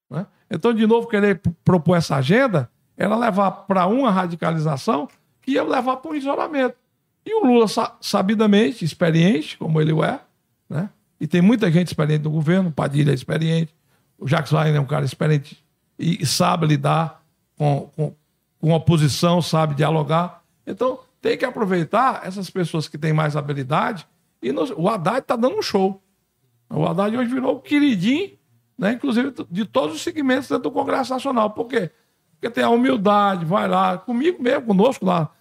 [0.10, 0.26] Né?
[0.50, 5.10] Então, de novo, querer propor essa agenda era levar para uma radicalização
[5.42, 6.78] que ia levar para um isolamento.
[7.26, 7.66] E o Lula,
[8.00, 10.22] sabidamente, experiente, como ele é,
[10.70, 10.90] né?
[11.20, 13.76] e tem muita gente experiente no governo, Padilha é experiente,
[14.22, 15.62] o Jacques Wagner é um cara experiente
[15.98, 17.24] e, sabe lidar
[17.58, 18.16] com, com,
[18.60, 20.44] com oposição, sabe dialogar.
[20.66, 24.08] Então, tem que aproveitar essas pessoas que têm mais habilidade.
[24.42, 26.02] E o Haddad está dando um show.
[26.70, 28.32] O Haddad hoje virou o queridinho,
[28.78, 31.50] né, inclusive de todos os segmentos dentro do Congresso Nacional.
[31.50, 31.90] Por quê?
[32.34, 35.32] Porque tem a humildade, vai lá, comigo mesmo, conosco lá.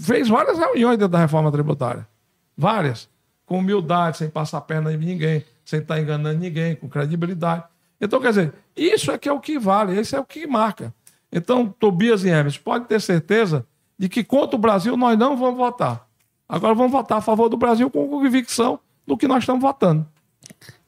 [0.00, 2.08] Fez várias reuniões dentro da reforma tributária.
[2.56, 3.10] Várias.
[3.44, 7.64] Com humildade, sem passar a perna em ninguém, sem estar tá enganando ninguém, com credibilidade.
[8.02, 10.92] Então, quer dizer, isso é que é o que vale, isso é o que marca.
[11.30, 13.64] Então, Tobias e Hermes, pode ter certeza
[13.96, 16.08] de que contra o Brasil nós não vamos votar.
[16.48, 20.04] Agora vamos votar a favor do Brasil com convicção do que nós estamos votando.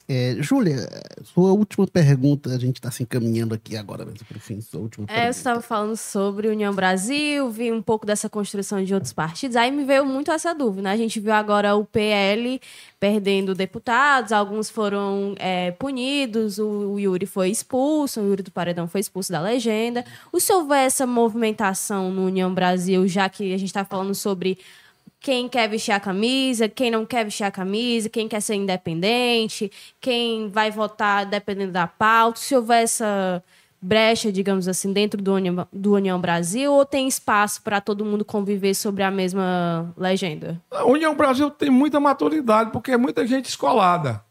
[0.07, 0.87] É, Júlia,
[1.23, 4.79] sua última pergunta, a gente está se encaminhando aqui agora mesmo para o fim, sua
[4.79, 9.11] última é, Você estava falando sobre União Brasil, vi um pouco dessa construção de outros
[9.11, 10.91] partidos, aí me veio muito essa dúvida, né?
[10.91, 12.61] A gente viu agora o PL
[12.99, 18.87] perdendo deputados, alguns foram é, punidos, o, o, Yuri foi expulso, o Yuri do Paredão
[18.87, 20.05] foi expulso da legenda.
[20.31, 24.59] O se houver essa movimentação no União Brasil, já que a gente está falando sobre
[25.19, 29.71] quem quer vestir a camisa, quem não quer vestir a camisa, quem quer ser independente,
[29.99, 33.43] quem vai votar dependendo da pauta, se houver essa
[33.81, 38.25] brecha, digamos assim, dentro do União, do União Brasil, ou tem espaço para todo mundo
[38.25, 40.59] conviver sobre a mesma legenda?
[40.71, 44.23] A União Brasil tem muita maturidade, porque é muita gente escolada.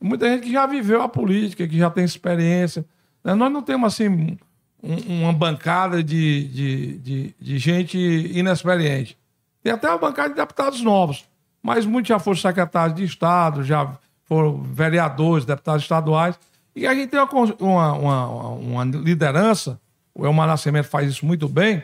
[0.00, 2.84] Muita gente que já viveu a política, que já tem experiência.
[3.22, 3.34] Né?
[3.34, 4.38] Nós não temos, assim,
[4.82, 9.16] um, uma bancada de, de, de, de gente inexperiente.
[9.62, 11.24] Tem até uma bancada de deputados novos,
[11.62, 13.92] mas muitos já foram secretários de Estado, já
[14.24, 16.38] foram vereadores, deputados estaduais.
[16.74, 17.20] E a gente tem
[17.60, 19.80] uma, uma, uma liderança,
[20.14, 21.82] o Elmar Nascimento faz isso muito bem,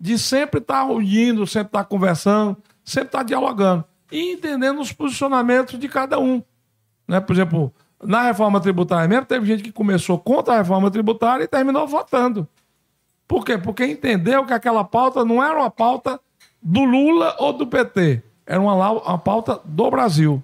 [0.00, 4.80] de sempre estar tá unindo, sempre estar tá conversando, sempre estar tá dialogando e entendendo
[4.80, 6.42] os posicionamentos de cada um.
[7.06, 7.20] Né?
[7.20, 11.48] Por exemplo, na reforma tributária mesmo, teve gente que começou contra a reforma tributária e
[11.48, 12.48] terminou votando.
[13.28, 13.56] Por quê?
[13.56, 16.20] Porque entendeu que aquela pauta não era uma pauta
[16.62, 18.22] do Lula ou do PT.
[18.46, 20.42] Era uma, uma pauta do Brasil.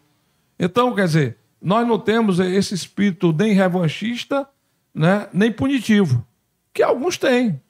[0.58, 4.48] Então, quer dizer, nós não temos esse espírito nem revanchista,
[4.94, 6.24] né, nem punitivo,
[6.72, 7.60] que alguns têm,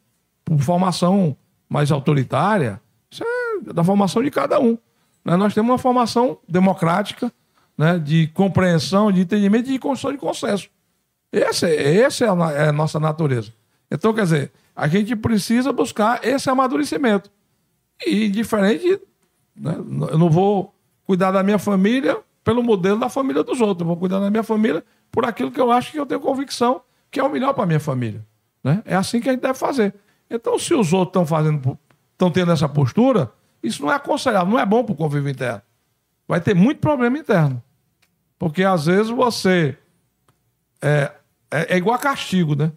[0.44, 1.36] por formação
[1.68, 2.80] mais autoritária,
[3.10, 4.78] isso é da formação de cada um.
[5.24, 5.36] Né?
[5.36, 7.32] Nós temos uma formação democrática,
[7.76, 10.68] né, de compreensão, de entendimento e de construção de consenso.
[11.30, 13.52] Esse, esse é, a, é a nossa natureza.
[13.90, 17.30] Então, quer dizer, a gente precisa buscar esse amadurecimento.
[18.06, 19.00] E diferente,
[19.56, 19.74] né,
[20.10, 20.74] eu não vou
[21.04, 23.80] cuidar da minha família pelo modelo da família dos outros.
[23.80, 26.82] Eu vou cuidar da minha família por aquilo que eu acho que eu tenho convicção
[27.10, 28.24] que é o melhor para minha família.
[28.62, 28.82] Né?
[28.84, 29.94] É assim que a gente deve fazer.
[30.30, 31.78] Então, se os outros estão fazendo,
[32.12, 33.32] estão tendo essa postura,
[33.62, 35.62] isso não é aconselhável, não é bom para o convívio interno.
[36.26, 37.62] Vai ter muito problema interno.
[38.38, 39.76] Porque às vezes você.
[40.80, 41.12] É,
[41.50, 42.70] é, é igual a castigo, né?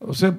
[0.00, 0.34] Você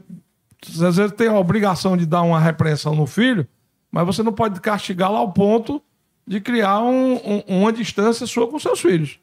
[0.86, 3.48] às vezes tem a obrigação de dar uma repreensão no filho,
[3.92, 5.82] mas você não pode castigá-lo ao ponto
[6.26, 9.20] de criar um, um, uma distância sua com seus filhos.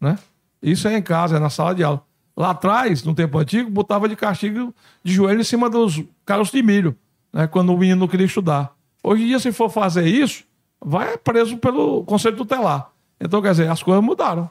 [0.00, 0.18] Né?
[0.62, 2.02] Isso é em casa, é na sala de aula.
[2.36, 6.62] Lá atrás, no tempo antigo, botava de castigo de joelho em cima dos caroços de
[6.62, 6.96] milho,
[7.32, 7.46] né?
[7.46, 8.74] quando o menino não queria estudar.
[9.02, 10.44] Hoje em dia, se for fazer isso,
[10.80, 12.90] vai preso pelo conselho tutelar.
[13.20, 14.50] Então, quer dizer, as coisas mudaram.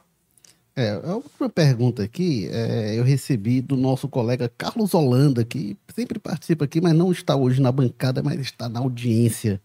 [0.75, 6.19] É, a última pergunta aqui é, eu recebi do nosso colega Carlos Holanda, que sempre
[6.19, 9.61] participa aqui, mas não está hoje na bancada, mas está na audiência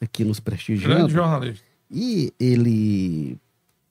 [0.00, 0.94] aqui nos prestigiando.
[0.94, 1.64] Grande jornalista.
[1.90, 3.38] E ele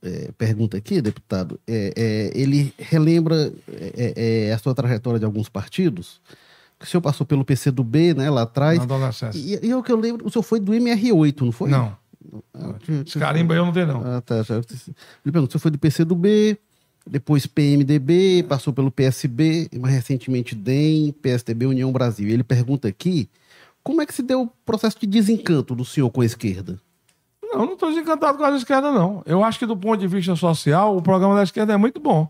[0.04, 5.50] é, pergunta aqui, deputado, é, é ele relembra é, é, a sua trajetória de alguns
[5.50, 6.22] partidos.
[6.80, 7.74] O senhor passou pelo PC
[8.16, 8.78] né, lá atrás.
[8.78, 9.40] Na adolescência.
[9.40, 11.72] E, e é o que eu lembro, o senhor foi do MR8, não foi?
[11.72, 11.98] Não.
[13.06, 14.04] Esse carimbo aí eu não tenho, não.
[14.04, 14.44] Ah, tá.
[14.44, 16.58] Já, ele pergunta, você foi do PCdoB,
[17.06, 22.28] depois PMDB, passou pelo PSB, mais recentemente DEM, PSDB, União Brasil.
[22.28, 23.30] E ele pergunta aqui,
[23.84, 26.80] como é que se deu o processo de desencanto do senhor com a esquerda?
[27.42, 29.24] Não, não estou desencantado com a esquerda, não.
[29.26, 32.30] Eu acho que do ponto de vista social, o programa da esquerda é muito bom.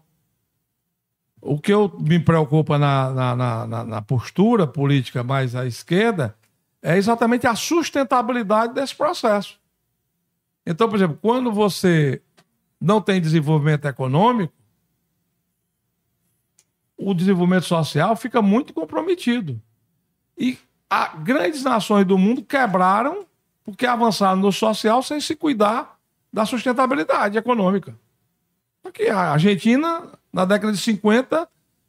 [1.42, 3.36] O que eu me preocupa na, na,
[3.68, 6.36] na, na postura política mais à esquerda
[6.82, 9.57] é exatamente a sustentabilidade desse processo.
[10.70, 12.22] Então, por exemplo, quando você
[12.80, 14.54] não tem desenvolvimento econômico,
[16.98, 19.62] o desenvolvimento social fica muito comprometido.
[20.38, 20.58] E
[21.24, 23.26] grandes nações do mundo quebraram
[23.64, 25.98] porque avançaram no social sem se cuidar
[26.34, 27.98] da sustentabilidade econômica.
[28.84, 31.48] Aqui, a Argentina, na década de 50,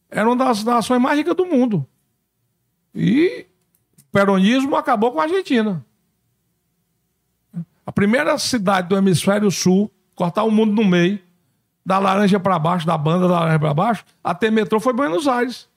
[0.09, 1.85] era uma das nações mais ricas do mundo.
[2.95, 3.45] E
[3.99, 5.85] o peronismo acabou com a Argentina.
[7.89, 11.19] A primeira cidade do hemisfério sul, cortar o mundo no meio,
[11.87, 15.71] da laranja para baixo, da banda da laranja para baixo, até metrô foi Buenos Aires.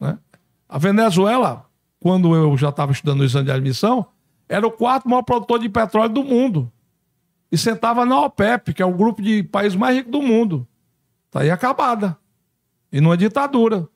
[0.00, 0.18] Né?
[0.68, 1.64] A Venezuela,
[2.00, 4.04] quando eu já estava estudando o exame de admissão,
[4.48, 6.72] era o quarto maior produtor de petróleo do mundo.
[7.52, 10.66] E sentava na OPEP, que é o grupo de países mais ricos do mundo.
[11.26, 12.18] Está aí acabada.
[12.90, 13.88] E numa ditadura.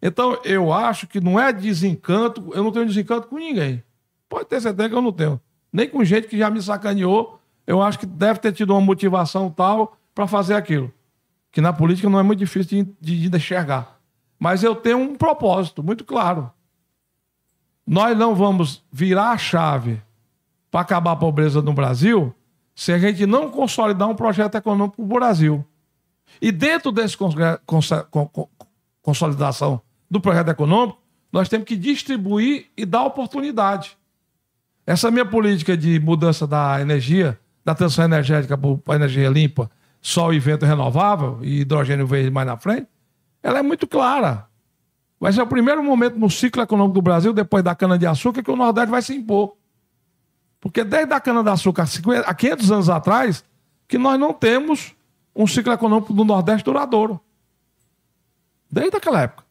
[0.00, 3.84] Então, eu acho que não é desencanto, eu não tenho desencanto com ninguém.
[4.28, 5.40] Pode ter certeza que eu não tenho.
[5.72, 7.40] Nem com gente que já me sacaneou.
[7.66, 10.92] Eu acho que deve ter tido uma motivação tal para fazer aquilo.
[11.50, 13.98] Que na política não é muito difícil de, de, enxergar.
[14.38, 16.50] Mas eu tenho um propósito muito claro.
[17.86, 20.02] Nós não vamos virar a chave
[20.70, 22.34] para acabar a pobreza no Brasil
[22.74, 25.64] se a gente não consolidar um projeto econômico para o Brasil.
[26.40, 27.16] E dentro dessa
[29.02, 30.98] consolidação do projeto econômico,
[31.32, 33.96] nós temos que distribuir e dar oportunidade.
[34.86, 39.70] Essa minha política de mudança da energia, da transição energética para energia limpa,
[40.00, 42.86] sol e vento renovável e hidrogênio verde mais na frente,
[43.42, 44.46] ela é muito clara.
[45.18, 48.56] Vai ser o primeiro momento no ciclo econômico do Brasil, depois da cana-de-açúcar, que o
[48.56, 49.56] Nordeste vai se impor.
[50.60, 51.86] Porque desde a cana-de-açúcar,
[52.26, 53.44] há 500 anos atrás,
[53.88, 54.94] que nós não temos
[55.34, 57.18] um ciclo econômico do Nordeste duradouro.
[58.70, 59.44] Desde aquela época.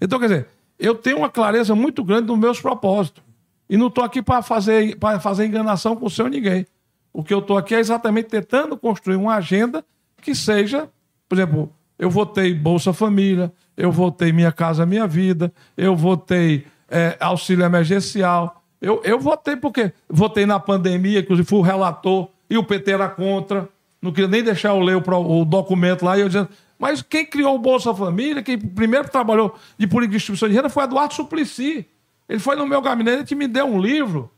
[0.00, 0.48] Então, quer dizer,
[0.78, 3.22] eu tenho uma clareza muito grande dos meus propósitos.
[3.68, 6.66] E não estou aqui para fazer, fazer enganação com o seu ninguém.
[7.12, 9.84] O que eu estou aqui é exatamente tentando construir uma agenda
[10.20, 10.88] que seja,
[11.28, 17.16] por exemplo, eu votei Bolsa Família, eu votei Minha Casa Minha Vida, eu votei é,
[17.18, 18.62] auxílio emergencial.
[18.80, 23.08] Eu, eu votei porque votei na pandemia, inclusive fui o relator, e o PT era
[23.08, 23.68] contra.
[24.00, 26.48] Não queria nem deixar eu ler o, o documento lá, e eu dizendo,
[26.78, 30.68] mas quem criou o Bolsa Família, quem primeiro trabalhou de política de distribuição de renda
[30.68, 31.86] foi Eduardo Suplicy.
[32.28, 34.30] Ele foi no meu gabinete e me deu um livro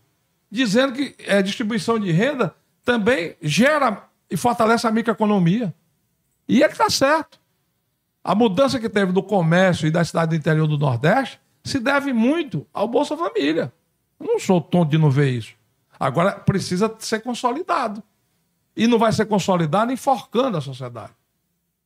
[0.51, 5.74] dizendo que é, distribuição de renda também gera e fortalece a microeconomia.
[6.49, 7.39] E ele está certo.
[8.22, 12.12] A mudança que teve do comércio e da cidade do interior do Nordeste se deve
[12.12, 13.72] muito ao Bolsa Família.
[14.18, 15.55] Eu não sou tonto de não ver isso.
[15.99, 18.03] Agora precisa ser consolidado.
[18.76, 21.12] e não vai ser consolidado enforcando a sociedade.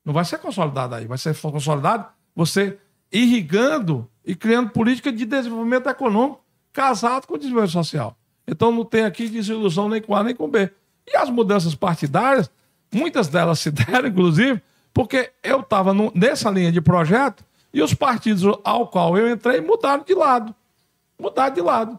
[0.05, 2.79] Não vai ser consolidado aí, vai ser consolidado você
[3.11, 6.43] irrigando e criando política de desenvolvimento econômico
[6.73, 8.17] casado com o desenvolvimento social.
[8.47, 10.71] Então não tem aqui desilusão nem com A nem com B.
[11.07, 12.51] E as mudanças partidárias,
[12.93, 14.61] muitas delas se deram, inclusive,
[14.93, 20.05] porque eu estava nessa linha de projeto e os partidos ao qual eu entrei mudaram
[20.05, 20.55] de lado.
[21.19, 21.99] Mudaram de lado.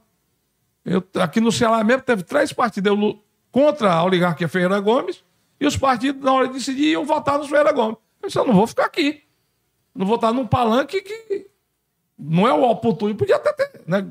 [0.86, 3.20] Eu, aqui no Ceará mesmo teve três partidos eu,
[3.52, 5.24] contra a oligarquia Ferreira Gomes
[5.60, 7.98] e os partidos, na hora de decidir, iam votar no Ferreira Gomes.
[8.22, 9.24] Eu disse, eu não vou ficar aqui.
[9.96, 11.43] Não vou estar num palanque que
[12.18, 13.16] não é o oportuno.
[13.16, 14.07] Podia até ter né,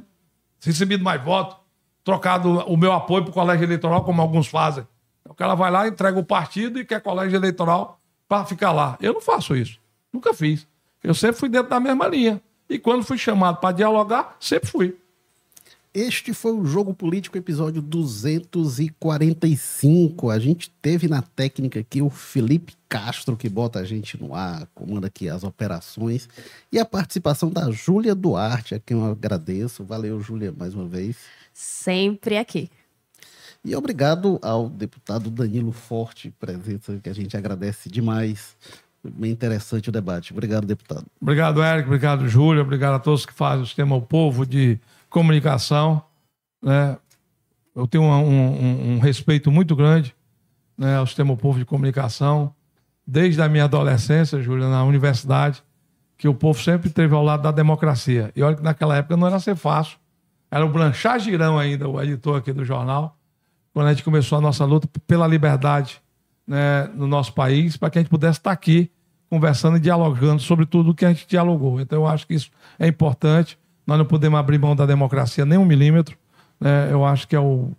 [0.60, 1.56] recebido mais votos,
[2.04, 4.86] trocado o meu apoio para o colégio eleitoral, como alguns fazem.
[5.28, 8.96] O cara vai lá, entrega o partido e quer colégio eleitoral para ficar lá.
[9.00, 9.78] Eu não faço isso.
[10.12, 10.66] Nunca fiz.
[11.02, 12.40] Eu sempre fui dentro da mesma linha.
[12.68, 14.96] E quando fui chamado para dialogar, sempre fui.
[15.94, 20.30] Este foi o Jogo Político, episódio 245.
[20.30, 24.66] A gente teve na técnica aqui o Felipe Castro, que bota a gente no ar,
[24.74, 26.30] comanda aqui as operações,
[26.72, 29.84] e a participação da Júlia Duarte, a quem eu agradeço.
[29.84, 31.18] Valeu, Júlia, mais uma vez.
[31.52, 32.70] Sempre aqui.
[33.62, 38.56] E obrigado ao deputado Danilo Forte, presença que a gente agradece demais.
[39.04, 40.32] Bem interessante o debate.
[40.32, 41.04] Obrigado, deputado.
[41.20, 41.88] Obrigado, Érico.
[41.88, 42.62] Obrigado, Júlia.
[42.62, 44.80] Obrigado a todos que fazem o sistema O Povo de
[45.12, 46.02] comunicação.
[46.60, 46.96] Né?
[47.76, 50.14] Eu tenho um, um, um respeito muito grande
[50.76, 52.52] né, ao sistema povo de comunicação,
[53.06, 55.62] desde a minha adolescência, Júlia, na universidade,
[56.16, 58.32] que o povo sempre esteve ao lado da democracia.
[58.34, 59.98] E olha que naquela época não era ser fácil.
[60.50, 63.16] Era o Blanchard Girão ainda, o editor aqui do jornal,
[63.72, 66.00] quando a gente começou a nossa luta pela liberdade
[66.46, 68.90] né, no nosso país, para que a gente pudesse estar aqui
[69.30, 71.80] conversando e dialogando sobre tudo o que a gente dialogou.
[71.80, 73.58] Então eu acho que isso é importante.
[73.92, 76.16] Nós não podemos abrir mão da democracia nem um milímetro.
[76.58, 76.88] Né?
[76.90, 77.72] Eu acho que é o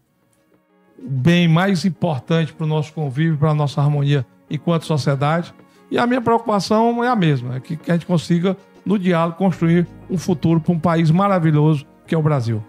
[1.01, 5.51] bem mais importante para o nosso convívio, para a nossa harmonia enquanto sociedade.
[5.89, 8.55] E a minha preocupação é a mesma, é que, que a gente consiga,
[8.86, 12.64] no diálogo, construir um futuro para um país maravilhoso que é o Brasil.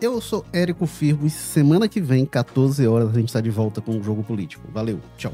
[0.00, 3.80] Eu sou Érico Firmo e semana que vem, 14 horas, a gente está de volta
[3.80, 4.68] com o Jogo Político.
[4.72, 5.32] Valeu, tchau.